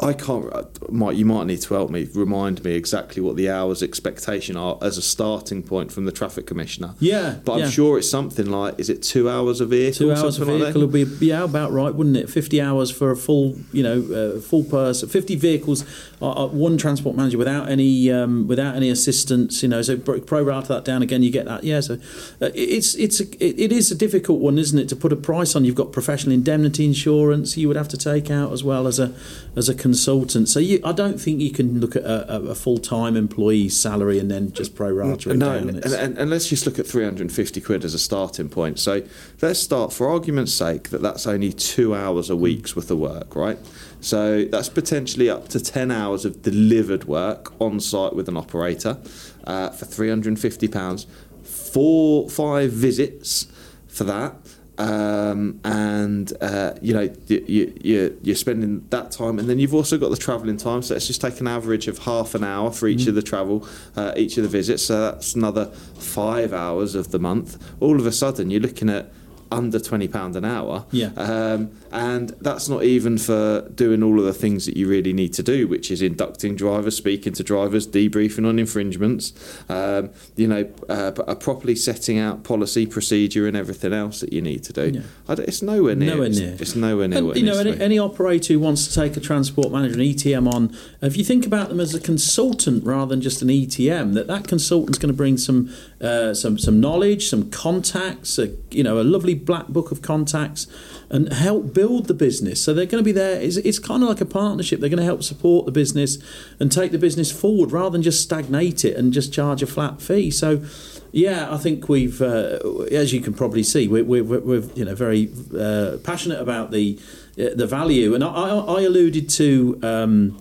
I 0.00 0.12
can't. 0.12 0.52
uh, 0.52 0.64
Mike, 0.88 1.16
you 1.16 1.24
might 1.24 1.46
need 1.46 1.60
to 1.62 1.74
help 1.74 1.90
me. 1.90 2.08
Remind 2.14 2.64
me 2.64 2.74
exactly 2.74 3.20
what 3.22 3.36
the 3.36 3.50
hours 3.50 3.82
expectation 3.82 4.56
are 4.56 4.78
as 4.80 4.96
a 4.96 5.02
starting 5.02 5.62
point 5.62 5.92
from 5.92 6.04
the 6.04 6.12
traffic 6.12 6.46
commissioner. 6.46 6.94
Yeah, 7.00 7.38
but 7.44 7.54
I'm 7.54 7.58
yeah. 7.60 7.70
sure 7.70 7.98
it's 7.98 8.10
something 8.10 8.46
like 8.46 8.78
is 8.78 8.88
it 8.88 9.02
two 9.02 9.28
hours 9.28 9.60
a 9.60 9.66
vehicle? 9.66 9.98
Two 9.98 10.10
hours 10.12 10.36
a 10.36 10.38
something 10.38 10.54
like 10.54 10.74
vehicle 10.74 10.86
would 10.86 11.20
be 11.20 11.26
yeah 11.26 11.44
about 11.44 11.72
right, 11.72 11.94
wouldn't 11.94 12.16
it? 12.16 12.30
Fifty 12.30 12.60
hours 12.60 12.90
for 12.90 13.10
a 13.10 13.16
full, 13.16 13.56
you 13.72 13.82
know, 13.82 14.36
uh, 14.36 14.40
full 14.40 14.64
person. 14.64 15.08
Fifty 15.08 15.36
vehicles, 15.36 15.84
uh, 16.22 16.44
uh, 16.44 16.46
one 16.46 16.78
transport 16.78 17.16
manager 17.16 17.38
without 17.38 17.68
any 17.68 18.10
um, 18.10 18.46
without 18.46 18.76
any 18.76 18.88
assistance. 18.90 19.62
You 19.62 19.68
know, 19.68 19.82
so 19.82 19.96
pro 19.96 20.20
pro 20.20 20.42
rata 20.42 20.68
that 20.68 20.84
down 20.84 21.02
again, 21.02 21.22
you 21.22 21.30
get 21.30 21.46
that. 21.46 21.64
Yeah, 21.64 21.80
so 21.80 21.94
uh, 22.40 22.50
it's 22.54 22.94
it's 22.94 23.20
a, 23.20 23.24
it, 23.44 23.58
it 23.58 23.72
is 23.72 23.90
a 23.90 23.94
difficult 23.94 24.40
one, 24.40 24.58
isn't 24.58 24.78
it, 24.78 24.88
to 24.88 24.96
put 24.96 25.12
a 25.12 25.16
price 25.16 25.54
on? 25.56 25.64
You've 25.64 25.74
got 25.74 25.92
professional 25.92 26.32
indemnity 26.32 26.84
insurance 26.84 27.56
you 27.56 27.68
would 27.68 27.76
have 27.76 27.88
to 27.88 27.96
take 27.96 28.30
out 28.30 28.52
as 28.52 28.64
well 28.64 28.86
as 28.86 28.98
a 28.98 29.14
as 29.56 29.68
a 29.68 29.74
consultant. 29.78 30.48
So 30.48 30.60
you, 30.60 30.80
I 30.84 30.92
don't 30.92 31.20
think 31.20 31.40
you 31.40 31.50
can 31.50 31.80
look 31.80 31.96
at 31.96 32.02
a, 32.02 32.36
a, 32.36 32.54
full 32.54 32.78
time 32.78 33.16
employee's 33.16 33.78
salary 33.78 34.18
and 34.18 34.30
then 34.30 34.52
just 34.52 34.74
pro 34.74 34.90
rata 34.90 35.30
it 35.30 35.36
No, 35.36 35.58
down. 35.58 35.68
and, 35.70 35.84
and, 35.84 36.18
and 36.18 36.30
let's 36.30 36.48
just 36.48 36.66
look 36.66 36.78
at 36.78 36.86
350 36.86 37.60
quid 37.60 37.84
as 37.84 37.94
a 37.94 37.98
starting 37.98 38.48
point. 38.48 38.78
So 38.78 39.02
let's 39.40 39.58
start, 39.58 39.92
for 39.92 40.08
argument's 40.08 40.52
sake, 40.52 40.90
that 40.90 41.02
that's 41.02 41.26
only 41.26 41.52
two 41.52 41.94
hours 41.94 42.28
a 42.28 42.36
week's 42.36 42.76
worth 42.76 42.90
of 42.90 42.98
work, 42.98 43.34
right? 43.34 43.58
So 44.00 44.44
that's 44.44 44.68
potentially 44.68 45.30
up 45.30 45.48
to 45.48 45.60
10 45.60 45.90
hours 45.90 46.24
of 46.24 46.42
delivered 46.42 47.04
work 47.04 47.52
on 47.60 47.80
site 47.80 48.14
with 48.14 48.28
an 48.28 48.36
operator 48.36 48.98
uh, 49.44 49.70
for 49.70 49.84
350 49.84 50.68
pounds. 50.68 51.06
Four, 51.42 52.28
five 52.28 52.70
visits 52.72 53.46
for 53.86 54.04
that. 54.04 54.36
Um, 54.78 55.60
and 55.64 56.32
uh, 56.40 56.74
you 56.80 56.94
know 56.94 57.12
you, 57.26 57.44
you, 57.46 57.74
you, 57.80 58.20
you're 58.22 58.36
spending 58.36 58.86
that 58.90 59.10
time, 59.10 59.38
and 59.38 59.50
then 59.50 59.58
you've 59.58 59.74
also 59.74 59.98
got 59.98 60.10
the 60.10 60.16
travelling 60.16 60.56
time. 60.56 60.82
So 60.82 60.94
let's 60.94 61.08
just 61.08 61.20
take 61.20 61.40
an 61.40 61.48
average 61.48 61.88
of 61.88 61.98
half 61.98 62.34
an 62.34 62.44
hour 62.44 62.70
for 62.70 62.86
each 62.86 63.08
of 63.08 63.16
the 63.16 63.22
travel, 63.22 63.66
uh, 63.96 64.12
each 64.16 64.36
of 64.36 64.44
the 64.44 64.48
visits. 64.48 64.84
So 64.84 65.00
that's 65.00 65.34
another 65.34 65.66
five 65.98 66.52
hours 66.52 66.94
of 66.94 67.10
the 67.10 67.18
month. 67.18 67.60
All 67.80 67.98
of 67.98 68.06
a 68.06 68.12
sudden, 68.12 68.50
you're 68.50 68.60
looking 68.60 68.88
at 68.88 69.10
under 69.50 69.78
twenty 69.78 70.08
pound 70.08 70.36
an 70.36 70.44
hour. 70.44 70.84
Yeah. 70.90 71.10
Um, 71.16 71.70
and 71.90 72.30
that's 72.40 72.68
not 72.68 72.84
even 72.84 73.18
for 73.18 73.68
doing 73.74 74.02
all 74.02 74.18
of 74.18 74.24
the 74.24 74.34
things 74.34 74.66
that 74.66 74.76
you 74.76 74.88
really 74.88 75.12
need 75.12 75.32
to 75.34 75.42
do, 75.42 75.66
which 75.66 75.90
is 75.90 76.02
inducting 76.02 76.54
drivers, 76.54 76.96
speaking 76.96 77.32
to 77.34 77.42
drivers, 77.42 77.86
debriefing 77.86 78.46
on 78.46 78.58
infringements, 78.58 79.32
um, 79.68 80.10
you 80.36 80.46
know, 80.46 80.70
uh, 80.88 81.12
uh, 81.26 81.34
properly 81.34 81.74
setting 81.74 82.18
out 82.18 82.44
policy, 82.44 82.86
procedure, 82.86 83.46
and 83.46 83.56
everything 83.56 83.92
else 83.92 84.20
that 84.20 84.32
you 84.32 84.42
need 84.42 84.62
to 84.64 84.72
do. 84.72 85.00
Yeah. 85.28 85.34
It's 85.38 85.62
nowhere 85.62 85.94
near. 85.94 86.14
Nowhere 86.14 86.28
near. 86.28 86.56
It's 86.58 86.74
nowhere 86.74 87.08
near. 87.08 87.18
And, 87.18 87.36
you 87.36 87.44
know, 87.44 87.58
any, 87.58 87.80
any 87.80 87.98
operator 87.98 88.52
who 88.52 88.60
wants 88.60 88.86
to 88.88 88.94
take 88.94 89.16
a 89.16 89.20
transport 89.20 89.72
manager, 89.72 89.94
an 89.94 90.00
ETM 90.00 90.52
on, 90.52 90.76
if 91.00 91.16
you 91.16 91.24
think 91.24 91.46
about 91.46 91.68
them 91.68 91.80
as 91.80 91.94
a 91.94 92.00
consultant 92.00 92.84
rather 92.84 93.06
than 93.06 93.20
just 93.20 93.42
an 93.42 93.48
ETM, 93.48 94.14
that 94.14 94.26
that 94.26 94.46
consultant's 94.46 94.98
going 94.98 95.12
to 95.12 95.16
bring 95.16 95.36
some 95.38 95.72
uh, 96.00 96.34
some 96.34 96.58
some 96.58 96.80
knowledge, 96.80 97.28
some 97.28 97.50
contacts, 97.50 98.38
a, 98.38 98.54
you 98.70 98.82
know, 98.82 99.00
a 99.00 99.02
lovely 99.02 99.34
black 99.44 99.68
book 99.68 99.90
of 99.90 100.02
contacts, 100.02 100.66
and 101.10 101.32
help 101.32 101.72
build 101.72 102.06
the 102.06 102.14
business. 102.14 102.62
So 102.62 102.74
they're 102.74 102.86
going 102.86 103.02
to 103.02 103.06
be 103.06 103.12
there. 103.12 103.40
It's, 103.40 103.56
it's 103.56 103.78
kind 103.78 104.02
of 104.02 104.08
like 104.08 104.20
a 104.20 104.26
partnership. 104.26 104.80
They're 104.80 104.88
going 104.88 104.98
to 104.98 105.04
help 105.04 105.22
support 105.22 105.66
the 105.66 105.72
business 105.72 106.18
and 106.60 106.70
take 106.70 106.92
the 106.92 106.98
business 106.98 107.32
forward 107.32 107.72
rather 107.72 107.90
than 107.90 108.02
just 108.02 108.22
stagnate 108.22 108.84
it 108.84 108.96
and 108.96 109.12
just 109.12 109.32
charge 109.32 109.62
a 109.62 109.66
flat 109.66 110.00
fee. 110.00 110.30
So. 110.30 110.62
Yeah, 111.10 111.50
I 111.50 111.56
think 111.56 111.88
we've, 111.88 112.20
uh, 112.20 112.58
as 112.92 113.14
you 113.14 113.22
can 113.22 113.32
probably 113.32 113.62
see, 113.62 113.88
we're, 113.88 114.04
we're, 114.04 114.22
we're 114.22 114.60
you 114.74 114.84
know 114.84 114.94
very 114.94 115.30
uh, 115.58 115.96
passionate 116.04 116.38
about 116.38 116.70
the 116.70 117.00
uh, 117.38 117.54
the 117.54 117.66
value, 117.66 118.14
and 118.14 118.22
I, 118.22 118.28
I, 118.28 118.58
I 118.58 118.80
alluded 118.82 119.30
to. 119.30 119.80
Um, 119.82 120.38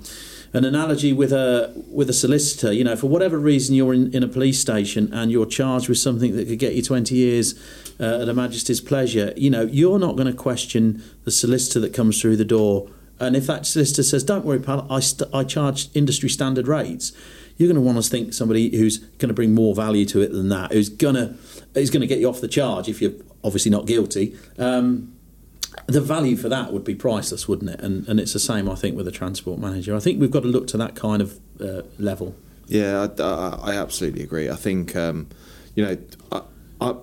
an 0.53 0.65
analogy 0.65 1.13
with 1.13 1.33
a 1.33 1.73
with 1.89 2.09
a 2.09 2.13
solicitor, 2.13 2.71
you 2.71 2.83
know, 2.83 2.95
for 2.95 3.07
whatever 3.07 3.37
reason 3.37 3.75
you're 3.75 3.93
in, 3.93 4.13
in 4.13 4.23
a 4.23 4.27
police 4.27 4.59
station 4.59 5.13
and 5.13 5.31
you're 5.31 5.45
charged 5.45 5.89
with 5.89 5.97
something 5.97 6.35
that 6.35 6.47
could 6.47 6.59
get 6.59 6.73
you 6.73 6.81
20 6.81 7.15
years 7.15 7.55
uh, 7.99 8.21
at 8.21 8.29
a 8.29 8.33
Majesty's 8.33 8.81
pleasure, 8.81 9.33
you 9.35 9.49
know, 9.49 9.63
you're 9.63 9.99
not 9.99 10.15
going 10.15 10.27
to 10.27 10.33
question 10.33 11.03
the 11.25 11.31
solicitor 11.31 11.79
that 11.79 11.93
comes 11.93 12.21
through 12.21 12.37
the 12.37 12.45
door. 12.45 12.89
And 13.19 13.35
if 13.35 13.47
that 13.47 13.65
solicitor 13.65 14.03
says, 14.03 14.23
"Don't 14.23 14.45
worry, 14.45 14.59
pal, 14.59 14.85
I 14.89 14.99
st- 14.99 15.29
I 15.33 15.43
charge 15.43 15.89
industry 15.95 16.29
standard 16.29 16.67
rates," 16.67 17.11
you're 17.57 17.67
going 17.67 17.75
to 17.75 17.81
want 17.81 18.01
to 18.01 18.07
think 18.07 18.33
somebody 18.33 18.77
who's 18.77 18.99
going 18.99 19.29
to 19.29 19.33
bring 19.33 19.53
more 19.53 19.73
value 19.73 20.05
to 20.05 20.21
it 20.21 20.31
than 20.31 20.49
that, 20.49 20.71
who's 20.71 20.89
gonna 20.89 21.35
who's 21.73 21.89
going 21.89 22.01
to 22.01 22.07
get 22.07 22.19
you 22.19 22.29
off 22.29 22.41
the 22.41 22.47
charge 22.47 22.87
if 22.87 23.01
you're 23.01 23.13
obviously 23.43 23.71
not 23.71 23.85
guilty. 23.85 24.37
Um, 24.59 25.16
the 25.87 26.01
value 26.01 26.35
for 26.35 26.49
that 26.49 26.73
would 26.73 26.83
be 26.83 26.95
priceless, 26.95 27.47
wouldn't 27.47 27.71
it? 27.71 27.81
And 27.81 28.07
and 28.07 28.19
it's 28.19 28.33
the 28.33 28.39
same, 28.39 28.69
I 28.69 28.75
think, 28.75 28.97
with 28.97 29.07
a 29.07 29.11
transport 29.11 29.59
manager. 29.59 29.95
I 29.95 29.99
think 29.99 30.19
we've 30.19 30.31
got 30.31 30.43
to 30.43 30.49
look 30.49 30.67
to 30.67 30.77
that 30.77 30.95
kind 30.95 31.21
of 31.21 31.39
uh, 31.61 31.81
level. 31.97 32.35
Yeah, 32.67 33.07
I, 33.17 33.21
I, 33.21 33.71
I 33.71 33.75
absolutely 33.75 34.23
agree. 34.23 34.49
I 34.49 34.55
think, 34.55 34.93
um, 34.95 35.29
you 35.73 35.85
know, 35.85 35.97
I, 36.31 36.41
I, 36.81 36.95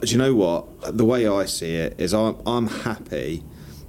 do 0.00 0.10
you 0.10 0.18
know 0.18 0.34
what? 0.34 0.96
The 0.96 1.04
way 1.04 1.28
I 1.28 1.44
see 1.44 1.76
it 1.76 1.94
is, 2.00 2.12
I'm, 2.12 2.36
I'm 2.44 2.66
happy. 2.66 3.44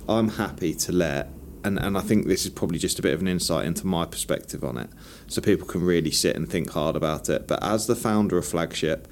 I'm 0.07 0.29
happy 0.29 0.75
to 0.75 0.91
let, 0.91 1.29
and, 1.63 1.79
and 1.79 1.97
I 1.97 2.01
think 2.01 2.27
this 2.27 2.45
is 2.45 2.51
probably 2.51 2.77
just 2.77 2.99
a 2.99 3.01
bit 3.01 3.13
of 3.13 3.21
an 3.21 3.27
insight 3.27 3.65
into 3.65 3.87
my 3.87 4.05
perspective 4.05 4.63
on 4.63 4.77
it, 4.77 4.89
so 5.27 5.41
people 5.41 5.65
can 5.65 5.81
really 5.81 6.11
sit 6.11 6.35
and 6.35 6.47
think 6.47 6.69
hard 6.69 6.95
about 6.95 7.29
it. 7.29 7.47
But 7.47 7.63
as 7.63 7.87
the 7.87 7.95
founder 7.95 8.37
of 8.37 8.45
Flagship, 8.45 9.07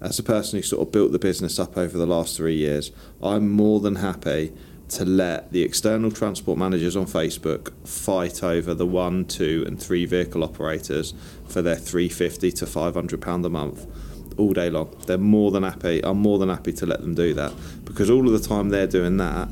as 0.00 0.18
a 0.18 0.22
person 0.22 0.58
who 0.58 0.62
sort 0.62 0.86
of 0.86 0.92
built 0.92 1.12
the 1.12 1.18
business 1.18 1.58
up 1.58 1.76
over 1.76 1.96
the 1.96 2.06
last 2.06 2.36
three 2.36 2.56
years, 2.56 2.90
I'm 3.22 3.50
more 3.50 3.80
than 3.80 3.96
happy 3.96 4.52
to 4.90 5.04
let 5.04 5.50
the 5.52 5.62
external 5.62 6.10
transport 6.10 6.58
managers 6.58 6.94
on 6.94 7.06
Facebook 7.06 7.72
fight 7.86 8.42
over 8.42 8.74
the 8.74 8.86
one, 8.86 9.24
two, 9.24 9.64
and 9.66 9.82
three 9.82 10.04
vehicle 10.04 10.44
operators 10.44 11.14
for 11.48 11.62
their 11.62 11.76
350 11.76 12.52
to 12.52 12.66
500 12.66 13.20
pound 13.20 13.46
a 13.46 13.48
month 13.48 13.86
all 14.36 14.52
day 14.52 14.68
long. 14.68 14.94
They're 15.06 15.18
more 15.18 15.50
than 15.50 15.62
happy. 15.62 16.04
I'm 16.04 16.18
more 16.18 16.38
than 16.38 16.48
happy 16.48 16.72
to 16.74 16.86
let 16.86 17.00
them 17.00 17.14
do 17.14 17.34
that 17.34 17.52
because 17.84 18.10
all 18.10 18.26
of 18.26 18.40
the 18.40 18.46
time 18.46 18.68
they're 18.68 18.86
doing 18.86 19.16
that, 19.18 19.48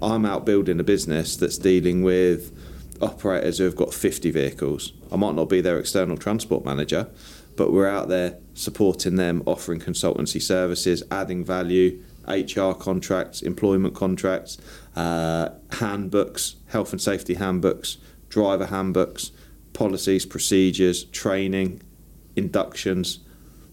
I'm 0.00 0.24
out 0.24 0.46
building 0.46 0.80
a 0.80 0.84
business 0.84 1.36
that's 1.36 1.58
dealing 1.58 2.02
with 2.02 2.52
operators 3.00 3.58
who 3.58 3.64
have 3.64 3.76
got 3.76 3.92
50 3.92 4.30
vehicles. 4.30 4.92
I 5.10 5.16
might 5.16 5.34
not 5.34 5.48
be 5.48 5.60
their 5.60 5.78
external 5.78 6.16
transport 6.16 6.64
manager, 6.64 7.08
but 7.56 7.72
we're 7.72 7.88
out 7.88 8.08
there 8.08 8.38
supporting 8.54 9.16
them, 9.16 9.42
offering 9.46 9.80
consultancy 9.80 10.40
services, 10.40 11.02
adding 11.10 11.44
value, 11.44 12.02
HR 12.26 12.72
contracts, 12.72 13.42
employment 13.42 13.94
contracts, 13.94 14.58
uh, 14.96 15.50
handbooks, 15.72 16.56
health 16.68 16.92
and 16.92 17.00
safety 17.00 17.34
handbooks, 17.34 17.98
driver 18.28 18.66
handbooks, 18.66 19.32
policies, 19.72 20.24
procedures, 20.24 21.04
training, 21.04 21.82
inductions, 22.36 23.20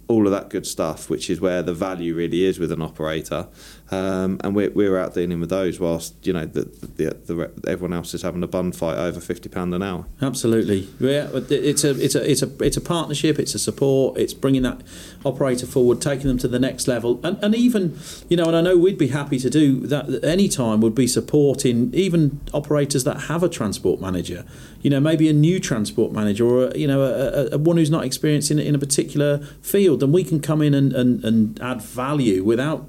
all 0.08 0.26
of 0.26 0.32
that 0.32 0.50
good 0.50 0.66
stuff, 0.66 1.10
which 1.10 1.30
is 1.30 1.40
where 1.40 1.62
the 1.62 1.74
value 1.74 2.16
really 2.16 2.44
is 2.44 2.60
with 2.60 2.72
an 2.72 2.82
operator. 2.82 3.48
Um, 3.92 4.40
and 4.44 4.56
we're, 4.56 4.70
we're 4.70 4.98
out 5.00 5.16
dealing 5.16 5.40
with 5.40 5.50
those 5.50 5.80
whilst 5.80 6.14
you 6.26 6.32
know 6.32 6.46
the, 6.46 6.66
the, 6.96 7.10
the, 7.26 7.52
everyone 7.68 7.94
else 7.94 8.14
is 8.14 8.22
having 8.22 8.44
a 8.44 8.48
bun 8.48 8.72
fight 8.72 8.98
over 8.98 9.20
fifty 9.20 9.50
pound 9.50 9.74
an 9.74 9.82
hour. 9.82 10.06
Absolutely, 10.22 10.88
yeah. 11.00 11.30
It's 11.34 11.84
a 11.84 12.00
it's 12.00 12.14
a 12.14 12.30
it's 12.30 12.44
a 12.44 12.64
it's 12.64 12.78
a 12.78 12.82
partnership. 12.82 13.40
It's 13.40 13.56
a 13.56 13.60
support. 13.60 14.18
It's 14.18 14.34
bringing 14.34 14.62
that 14.62 14.82
operator 15.26 15.66
forward, 15.66 16.02
taking 16.02 16.28
them 16.28 16.38
to 16.40 16.48
the 16.48 16.60
next 16.60 16.88
level, 16.88 17.20
and 17.24 17.44
and 17.44 17.56
even 17.56 17.98
you 18.30 18.38
know, 18.38 18.46
and 18.46 18.56
I 18.56 18.62
know 18.62 18.78
we'd 18.78 18.98
be 18.98 19.08
happy 19.08 19.40
to 19.40 19.50
do 19.50 19.80
that 19.88 20.08
at 20.08 20.24
any 20.24 20.48
time. 20.48 20.82
Would 20.82 20.96
be 20.96 21.08
supporting 21.08 21.92
even 21.96 22.42
operators 22.54 23.06
that 23.06 23.22
have 23.22 23.42
a 23.42 23.50
transport 23.50 24.00
manager. 24.00 24.46
You 24.82 24.92
know, 24.92 25.00
maybe 25.00 25.28
a 25.30 25.34
new 25.34 25.60
transport 25.60 26.14
manager 26.14 26.46
or 26.46 26.68
a, 26.68 26.78
you 26.78 26.88
know 26.88 27.02
a, 27.02 27.56
a 27.56 27.58
one 27.58 27.78
who's 27.78 27.90
not 27.90 28.06
experienced 28.06 28.52
in, 28.52 28.60
in 28.60 28.76
a 28.76 28.80
particular 28.80 29.40
field, 29.62 30.04
and 30.04 30.14
we 30.14 30.24
can 30.24 30.40
come 30.40 30.62
in 30.62 30.76
and, 30.76 30.94
and, 30.94 31.26
and 31.26 31.60
add 31.60 31.82
value 31.82 32.44
without 32.44 32.88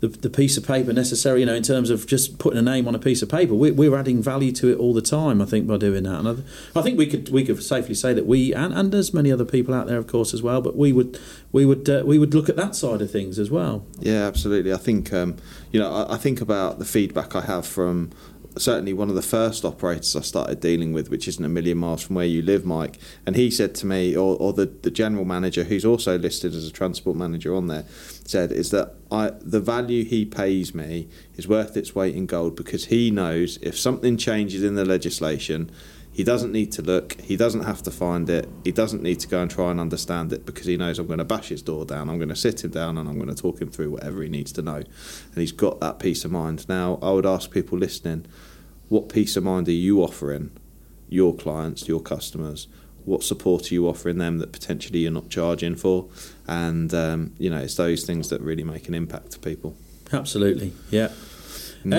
the, 0.00 0.08
the 0.08 0.28
piece 0.28 0.56
of 0.56 0.66
paper 0.66 0.92
necessary, 0.92 1.40
you 1.40 1.46
know, 1.46 1.54
in 1.54 1.62
terms 1.62 1.88
of 1.88 2.06
just 2.06 2.38
putting 2.38 2.58
a 2.58 2.62
name 2.62 2.86
on 2.86 2.94
a 2.94 2.98
piece 2.98 3.22
of 3.22 3.28
paper. 3.28 3.54
We're, 3.54 3.72
we're 3.72 3.96
adding 3.96 4.22
value 4.22 4.52
to 4.52 4.70
it 4.70 4.78
all 4.78 4.92
the 4.92 5.02
time, 5.02 5.40
I 5.40 5.46
think, 5.46 5.66
by 5.66 5.78
doing 5.78 6.02
that. 6.04 6.18
And 6.18 6.28
I, 6.28 6.78
I 6.78 6.82
think 6.82 6.98
we 6.98 7.06
could 7.06 7.30
we 7.30 7.44
could 7.44 7.62
safely 7.62 7.94
say 7.94 8.12
that 8.12 8.26
we 8.26 8.52
and, 8.52 8.74
and 8.74 8.92
there's 8.92 9.14
many 9.14 9.32
other 9.32 9.44
people 9.44 9.74
out 9.74 9.86
there, 9.86 9.98
of 9.98 10.06
course, 10.06 10.34
as 10.34 10.42
well. 10.42 10.60
But 10.60 10.76
we 10.76 10.92
would 10.92 11.18
we 11.52 11.64
would 11.64 11.88
uh, 11.88 12.02
we 12.04 12.18
would 12.18 12.34
look 12.34 12.48
at 12.48 12.56
that 12.56 12.74
side 12.76 13.00
of 13.00 13.10
things 13.10 13.38
as 13.38 13.50
well. 13.50 13.86
Yeah, 13.98 14.26
absolutely. 14.26 14.72
I 14.72 14.78
think 14.78 15.12
um, 15.12 15.36
you 15.72 15.80
know 15.80 15.92
I, 15.92 16.14
I 16.14 16.16
think 16.16 16.40
about 16.40 16.78
the 16.78 16.84
feedback 16.84 17.34
I 17.34 17.42
have 17.42 17.66
from 17.66 18.10
certainly 18.58 18.92
one 18.92 19.08
of 19.08 19.14
the 19.14 19.22
first 19.22 19.64
operators 19.64 20.14
I 20.16 20.20
started 20.20 20.60
dealing 20.60 20.92
with, 20.92 21.10
which 21.10 21.28
isn't 21.28 21.44
a 21.44 21.48
million 21.48 21.78
miles 21.78 22.02
from 22.02 22.16
where 22.16 22.26
you 22.26 22.42
live, 22.42 22.64
Mike. 22.64 22.98
And 23.26 23.36
he 23.36 23.50
said 23.50 23.74
to 23.76 23.86
me, 23.86 24.16
or, 24.16 24.36
or 24.36 24.52
the, 24.52 24.66
the 24.66 24.90
general 24.90 25.24
manager, 25.24 25.64
who's 25.64 25.84
also 25.84 26.18
listed 26.18 26.54
as 26.54 26.66
a 26.66 26.72
transport 26.72 27.16
manager 27.16 27.54
on 27.54 27.66
there, 27.66 27.84
said, 28.24 28.52
is 28.52 28.70
that 28.70 28.94
I, 29.10 29.32
the 29.40 29.60
value 29.60 30.04
he 30.04 30.24
pays 30.24 30.74
me 30.74 31.08
is 31.36 31.46
worth 31.46 31.76
its 31.76 31.94
weight 31.94 32.14
in 32.14 32.26
gold 32.26 32.56
because 32.56 32.86
he 32.86 33.10
knows 33.10 33.58
if 33.62 33.78
something 33.78 34.16
changes 34.16 34.62
in 34.62 34.74
the 34.74 34.84
legislation, 34.84 35.70
he 36.16 36.24
doesn't 36.24 36.50
need 36.50 36.72
to 36.72 36.80
look, 36.80 37.20
he 37.20 37.36
doesn't 37.36 37.64
have 37.64 37.82
to 37.82 37.90
find 37.90 38.30
it, 38.30 38.48
he 38.64 38.72
doesn't 38.72 39.02
need 39.02 39.20
to 39.20 39.28
go 39.28 39.42
and 39.42 39.50
try 39.50 39.70
and 39.70 39.78
understand 39.78 40.32
it 40.32 40.46
because 40.46 40.64
he 40.64 40.74
knows 40.78 40.98
I'm 40.98 41.06
going 41.06 41.18
to 41.18 41.26
bash 41.26 41.50
his 41.50 41.60
door 41.60 41.84
down, 41.84 42.08
I'm 42.08 42.16
going 42.16 42.30
to 42.30 42.34
sit 42.34 42.64
him 42.64 42.70
down 42.70 42.96
and 42.96 43.06
I'm 43.06 43.16
going 43.16 43.28
to 43.28 43.34
talk 43.34 43.60
him 43.60 43.70
through 43.70 43.90
whatever 43.90 44.22
he 44.22 44.30
needs 44.30 44.50
to 44.52 44.62
know. 44.62 44.76
And 44.76 45.34
he's 45.34 45.52
got 45.52 45.78
that 45.80 45.98
peace 45.98 46.24
of 46.24 46.30
mind. 46.30 46.66
Now, 46.70 46.98
I 47.02 47.10
would 47.10 47.26
ask 47.26 47.50
people 47.50 47.76
listening, 47.76 48.24
what 48.88 49.10
peace 49.10 49.36
of 49.36 49.44
mind 49.44 49.68
are 49.68 49.72
you 49.72 50.02
offering 50.02 50.52
your 51.10 51.34
clients, 51.34 51.86
your 51.86 52.00
customers? 52.00 52.66
What 53.04 53.22
support 53.22 53.70
are 53.70 53.74
you 53.74 53.86
offering 53.86 54.16
them 54.16 54.38
that 54.38 54.52
potentially 54.52 55.00
you're 55.00 55.12
not 55.12 55.28
charging 55.28 55.76
for? 55.76 56.08
And 56.48 56.94
um, 56.94 57.34
you 57.36 57.50
know, 57.50 57.58
it's 57.58 57.74
those 57.74 58.04
things 58.04 58.30
that 58.30 58.40
really 58.40 58.64
make 58.64 58.88
an 58.88 58.94
impact 58.94 59.32
to 59.32 59.38
people. 59.38 59.76
Absolutely, 60.10 60.72
yeah. 60.90 61.08
Mm. 61.84 61.94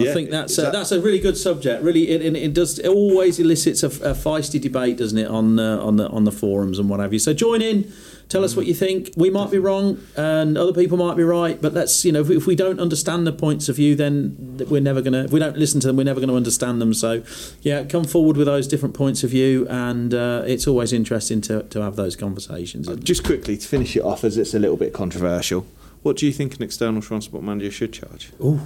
Excellent. 0.00 0.06
I 0.06 0.08
yeah, 0.08 0.14
think 0.14 0.30
that's 0.30 0.58
a, 0.58 0.70
that's 0.70 0.92
a 0.92 1.00
really 1.00 1.18
good 1.18 1.36
subject. 1.36 1.82
Really, 1.82 2.08
it, 2.10 2.22
it, 2.22 2.36
it 2.36 2.54
does 2.54 2.78
it 2.78 2.88
always 2.88 3.38
elicits 3.38 3.82
a, 3.82 3.86
a, 3.86 4.14
feisty 4.14 4.60
debate, 4.60 4.98
doesn't 4.98 5.18
it, 5.18 5.28
on 5.28 5.58
uh, 5.58 5.78
on 5.78 5.96
the 5.96 6.08
on 6.08 6.24
the 6.24 6.32
forums 6.32 6.78
and 6.78 6.88
what 6.88 7.00
have 7.00 7.12
you. 7.12 7.18
So 7.18 7.32
join 7.32 7.62
in 7.62 7.92
Tell 8.30 8.44
us 8.44 8.54
what 8.54 8.66
you 8.66 8.74
think. 8.74 9.10
We 9.16 9.28
might 9.28 9.50
be 9.50 9.58
wrong, 9.58 10.00
and 10.16 10.56
other 10.56 10.72
people 10.72 10.96
might 10.96 11.16
be 11.16 11.24
right. 11.24 11.60
But 11.60 11.74
let's, 11.74 12.04
you 12.04 12.12
know, 12.12 12.20
if, 12.20 12.30
if 12.30 12.46
we 12.46 12.54
don't 12.54 12.78
understand 12.78 13.26
the 13.26 13.32
points 13.32 13.68
of 13.68 13.74
view, 13.74 13.96
then 13.96 14.56
we're 14.70 14.80
never 14.80 15.02
going 15.02 15.14
to. 15.14 15.24
If 15.24 15.32
we 15.32 15.40
don't 15.40 15.56
listen 15.56 15.80
to 15.80 15.88
them, 15.88 15.96
we're 15.96 16.04
never 16.04 16.20
going 16.20 16.30
to 16.30 16.36
understand 16.36 16.80
them. 16.80 16.94
So, 16.94 17.24
yeah, 17.60 17.82
come 17.82 18.04
forward 18.04 18.36
with 18.36 18.46
those 18.46 18.68
different 18.68 18.94
points 18.94 19.24
of 19.24 19.30
view, 19.30 19.66
and 19.68 20.14
uh, 20.14 20.44
it's 20.46 20.68
always 20.68 20.92
interesting 20.92 21.40
to, 21.42 21.64
to 21.64 21.82
have 21.82 21.96
those 21.96 22.14
conversations. 22.14 22.88
Just 23.02 23.24
quickly 23.24 23.56
to 23.56 23.66
finish 23.66 23.96
it 23.96 24.04
off, 24.04 24.22
as 24.22 24.38
it's 24.38 24.54
a 24.54 24.60
little 24.60 24.76
bit 24.76 24.92
controversial. 24.92 25.66
What 26.02 26.16
do 26.16 26.24
you 26.24 26.32
think 26.32 26.56
an 26.56 26.62
external 26.62 27.02
transport 27.02 27.44
manager 27.44 27.70
should 27.70 27.92
charge? 27.92 28.32
Oh, 28.40 28.56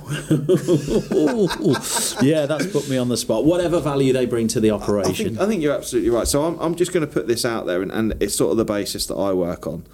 yeah, 2.23 2.47
that's 2.47 2.67
put 2.69 2.89
me 2.89 2.97
on 2.97 3.09
the 3.09 3.17
spot. 3.17 3.45
Whatever 3.45 3.81
value 3.81 4.13
they 4.13 4.25
bring 4.25 4.47
to 4.49 4.61
the 4.61 4.71
operation. 4.71 5.11
I 5.11 5.15
think, 5.15 5.41
I 5.41 5.47
think 5.47 5.63
you're 5.63 5.75
absolutely 5.75 6.11
right. 6.11 6.29
So 6.29 6.45
I'm, 6.45 6.57
I'm 6.61 6.77
just 6.77 6.93
going 6.93 7.05
to 7.05 7.13
put 7.13 7.27
this 7.27 7.45
out 7.45 7.67
there, 7.67 7.83
and, 7.83 7.91
and 7.91 8.15
it's 8.21 8.37
sort 8.37 8.53
of 8.53 8.57
the 8.57 8.65
basis 8.65 9.07
that 9.07 9.17
I 9.17 9.33
work 9.33 9.67
on. 9.67 9.85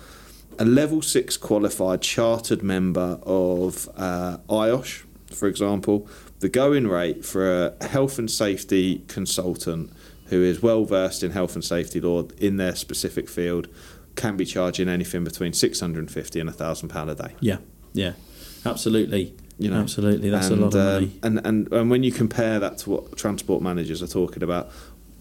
A 0.58 0.66
level 0.66 1.00
six 1.00 1.38
qualified 1.38 2.02
chartered 2.02 2.62
member 2.62 3.18
of 3.22 3.88
uh, 3.96 4.36
IOSH, 4.50 5.04
for 5.32 5.48
example, 5.48 6.06
the 6.40 6.50
going 6.50 6.88
rate 6.88 7.24
for 7.24 7.74
a 7.80 7.86
health 7.86 8.18
and 8.18 8.30
safety 8.30 9.02
consultant 9.08 9.90
who 10.26 10.42
is 10.42 10.62
well 10.62 10.84
versed 10.84 11.22
in 11.22 11.32
health 11.32 11.54
and 11.54 11.64
safety 11.64 12.00
law 12.00 12.24
in 12.38 12.56
their 12.56 12.74
specific 12.76 13.28
field 13.28 13.68
can 14.16 14.36
be 14.36 14.44
charging 14.44 14.88
anything 14.88 15.24
between 15.24 15.52
650 15.52 16.40
and 16.40 16.48
a 16.48 16.52
thousand 16.52 16.88
pound 16.88 17.10
a 17.10 17.14
day. 17.14 17.34
Yeah, 17.40 17.58
yeah, 17.92 18.12
absolutely. 18.64 19.34
You 19.58 19.70
know, 19.70 19.80
absolutely, 19.80 20.30
that's 20.30 20.48
and, 20.48 20.58
a 20.58 20.64
lot 20.64 20.74
of 20.74 21.02
money. 21.02 21.12
Um, 21.22 21.36
and, 21.38 21.46
and 21.46 21.72
and 21.72 21.90
when 21.90 22.02
you 22.02 22.12
compare 22.12 22.58
that 22.60 22.78
to 22.78 22.90
what 22.90 23.16
transport 23.16 23.62
managers 23.62 24.02
are 24.02 24.06
talking 24.06 24.42
about, 24.42 24.70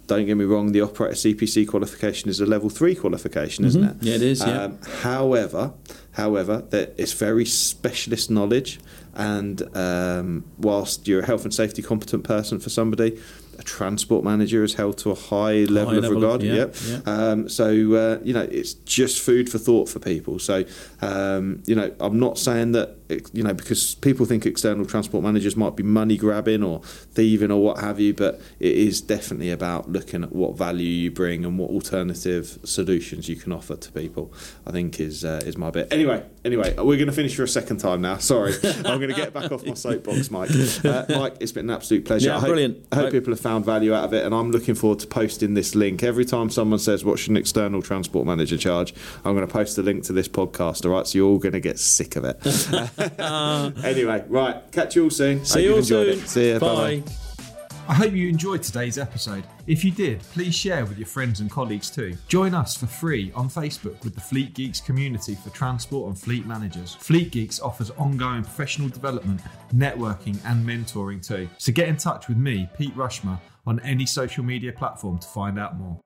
don't 0.09 0.25
get 0.25 0.35
me 0.35 0.43
wrong, 0.43 0.71
the 0.71 0.81
operator 0.81 1.15
CPC 1.15 1.67
qualification 1.67 2.29
is 2.29 2.39
a 2.41 2.45
level 2.45 2.69
three 2.69 2.95
qualification, 2.95 3.63
isn't 3.63 3.81
mm-hmm. 3.81 3.99
it? 3.99 4.03
Yeah, 4.03 4.15
it 4.15 4.21
is. 4.21 4.39
Yeah. 4.41 4.63
Um, 4.63 4.79
however, 5.01 5.73
however, 6.11 6.63
that 6.71 6.95
it's 6.97 7.13
very 7.13 7.45
specialist 7.45 8.31
knowledge, 8.31 8.79
and 9.13 9.61
um, 9.77 10.45
whilst 10.57 11.07
you're 11.07 11.21
a 11.21 11.25
health 11.25 11.43
and 11.43 11.53
safety 11.53 11.81
competent 11.81 12.23
person 12.23 12.59
for 12.59 12.69
somebody, 12.69 13.19
a 13.59 13.63
transport 13.63 14.23
manager 14.23 14.63
is 14.63 14.73
held 14.73 14.97
to 14.99 15.11
a 15.11 15.15
high 15.15 15.65
level 15.65 15.91
high 15.91 15.97
of 15.97 16.03
level, 16.03 16.21
regard. 16.21 16.41
Yeah, 16.41 16.53
yep. 16.53 16.75
Yeah. 16.85 16.99
Um, 17.05 17.49
so 17.49 17.67
uh, 17.67 18.19
you 18.23 18.33
know, 18.33 18.47
it's 18.49 18.73
just 18.73 19.21
food 19.21 19.49
for 19.49 19.57
thought 19.57 19.89
for 19.89 19.99
people. 19.99 20.39
So 20.39 20.63
um, 21.01 21.61
you 21.65 21.75
know, 21.75 21.93
I'm 21.99 22.19
not 22.19 22.37
saying 22.37 22.71
that 22.71 22.95
you 23.33 23.43
know 23.43 23.53
because 23.53 23.95
people 23.95 24.25
think 24.25 24.45
external 24.45 24.85
transport 24.85 25.23
managers 25.23 25.55
might 25.55 25.75
be 25.75 25.83
money 25.83 26.17
grabbing 26.17 26.63
or 26.63 26.81
thieving 26.83 27.51
or 27.51 27.61
what 27.61 27.79
have 27.79 27.99
you, 27.99 28.13
but 28.13 28.39
it 28.59 28.75
is 28.75 29.01
definitely 29.01 29.51
about 29.51 29.91
looking 29.91 30.23
at 30.23 30.31
what 30.31 30.57
value 30.57 30.87
you 30.87 31.11
bring 31.11 31.45
and 31.45 31.57
what 31.57 31.69
alternative 31.69 32.59
solutions 32.63 33.27
you 33.27 33.35
can 33.35 33.51
offer 33.51 33.75
to 33.75 33.91
people. 33.91 34.33
I 34.65 34.71
think 34.71 34.99
is 34.99 35.25
uh, 35.25 35.41
is 35.45 35.57
my 35.57 35.71
bit. 35.71 35.91
Anyway, 35.91 36.23
anyway, 36.45 36.73
we're 36.77 36.97
going 36.97 37.07
to 37.07 37.11
finish 37.11 37.35
for 37.35 37.43
a 37.43 37.47
second 37.47 37.77
time 37.77 38.01
now. 38.01 38.17
Sorry, 38.17 38.53
I'm 38.63 38.83
going 38.83 39.09
to 39.09 39.15
get 39.15 39.33
back 39.33 39.51
off 39.51 39.65
my 39.65 39.73
soapbox, 39.73 40.31
Mike. 40.31 40.49
Uh, 40.83 41.05
Mike, 41.09 41.35
it's 41.39 41.51
been 41.51 41.69
an 41.69 41.75
absolute 41.75 42.05
pleasure. 42.05 42.29
Yeah, 42.29 42.37
I 42.37 42.39
hope, 42.39 42.49
brilliant. 42.49 42.85
I 42.91 42.95
hope 42.95 43.11
people 43.11 43.33
have 43.33 43.39
found 43.39 43.65
value 43.65 43.93
out 43.93 44.05
of 44.05 44.13
it, 44.13 44.25
and 44.25 44.33
I'm 44.33 44.51
looking 44.51 44.75
forward 44.75 44.99
to 44.99 45.07
posting 45.07 45.53
this 45.53 45.75
link. 45.75 46.03
Every 46.03 46.25
time 46.25 46.49
someone 46.49 46.79
says, 46.79 47.03
What 47.03 47.19
should 47.19 47.31
an 47.31 47.37
external 47.37 47.81
transport 47.81 48.25
manager 48.25 48.57
charge? 48.57 48.93
I'm 49.25 49.35
going 49.35 49.45
to 49.45 49.51
post 49.51 49.77
a 49.77 49.81
link 49.81 50.03
to 50.05 50.13
this 50.13 50.27
podcast, 50.27 50.85
all 50.85 50.91
right? 50.91 51.07
So 51.07 51.17
you're 51.17 51.27
all 51.27 51.37
going 51.39 51.53
to 51.53 51.59
get 51.59 51.79
sick 51.79 52.15
of 52.15 52.25
it. 52.25 52.37
Um, 53.19 53.75
anyway, 53.83 54.23
right, 54.27 54.71
catch 54.71 54.95
you 54.95 55.05
all 55.05 55.09
soon. 55.09 55.45
See 55.45 55.63
you 55.63 55.75
all 55.75 55.83
soon. 55.83 56.19
It. 56.19 56.27
See 56.27 56.49
you. 56.51 56.59
Bye. 56.59 56.99
Bye. 56.99 57.11
I 57.89 57.93
hope 57.93 58.13
you 58.13 58.29
enjoyed 58.29 58.61
today's 58.61 58.99
episode. 58.99 59.43
If 59.65 59.83
you 59.83 59.89
did, 59.89 60.19
please 60.19 60.53
share 60.53 60.85
with 60.85 60.99
your 60.99 61.07
friends 61.07 61.39
and 61.39 61.49
colleagues 61.49 61.89
too. 61.89 62.15
Join 62.27 62.53
us 62.53 62.77
for 62.77 62.85
free 62.85 63.31
on 63.33 63.49
Facebook 63.49 64.03
with 64.03 64.13
the 64.13 64.21
Fleet 64.21 64.53
Geeks 64.53 64.79
community 64.79 65.33
for 65.33 65.49
transport 65.49 66.07
and 66.07 66.19
fleet 66.19 66.45
managers. 66.45 66.93
Fleet 66.93 67.31
Geeks 67.31 67.59
offers 67.59 67.89
ongoing 67.91 68.43
professional 68.43 68.89
development, 68.89 69.41
networking, 69.73 70.37
and 70.45 70.63
mentoring 70.63 71.25
too. 71.25 71.49
So 71.57 71.71
get 71.71 71.87
in 71.87 71.97
touch 71.97 72.27
with 72.27 72.37
me, 72.37 72.69
Pete 72.77 72.95
Rushmer, 72.95 73.39
on 73.65 73.79
any 73.79 74.05
social 74.05 74.43
media 74.43 74.71
platform 74.71 75.17
to 75.17 75.27
find 75.27 75.57
out 75.57 75.75
more. 75.75 75.99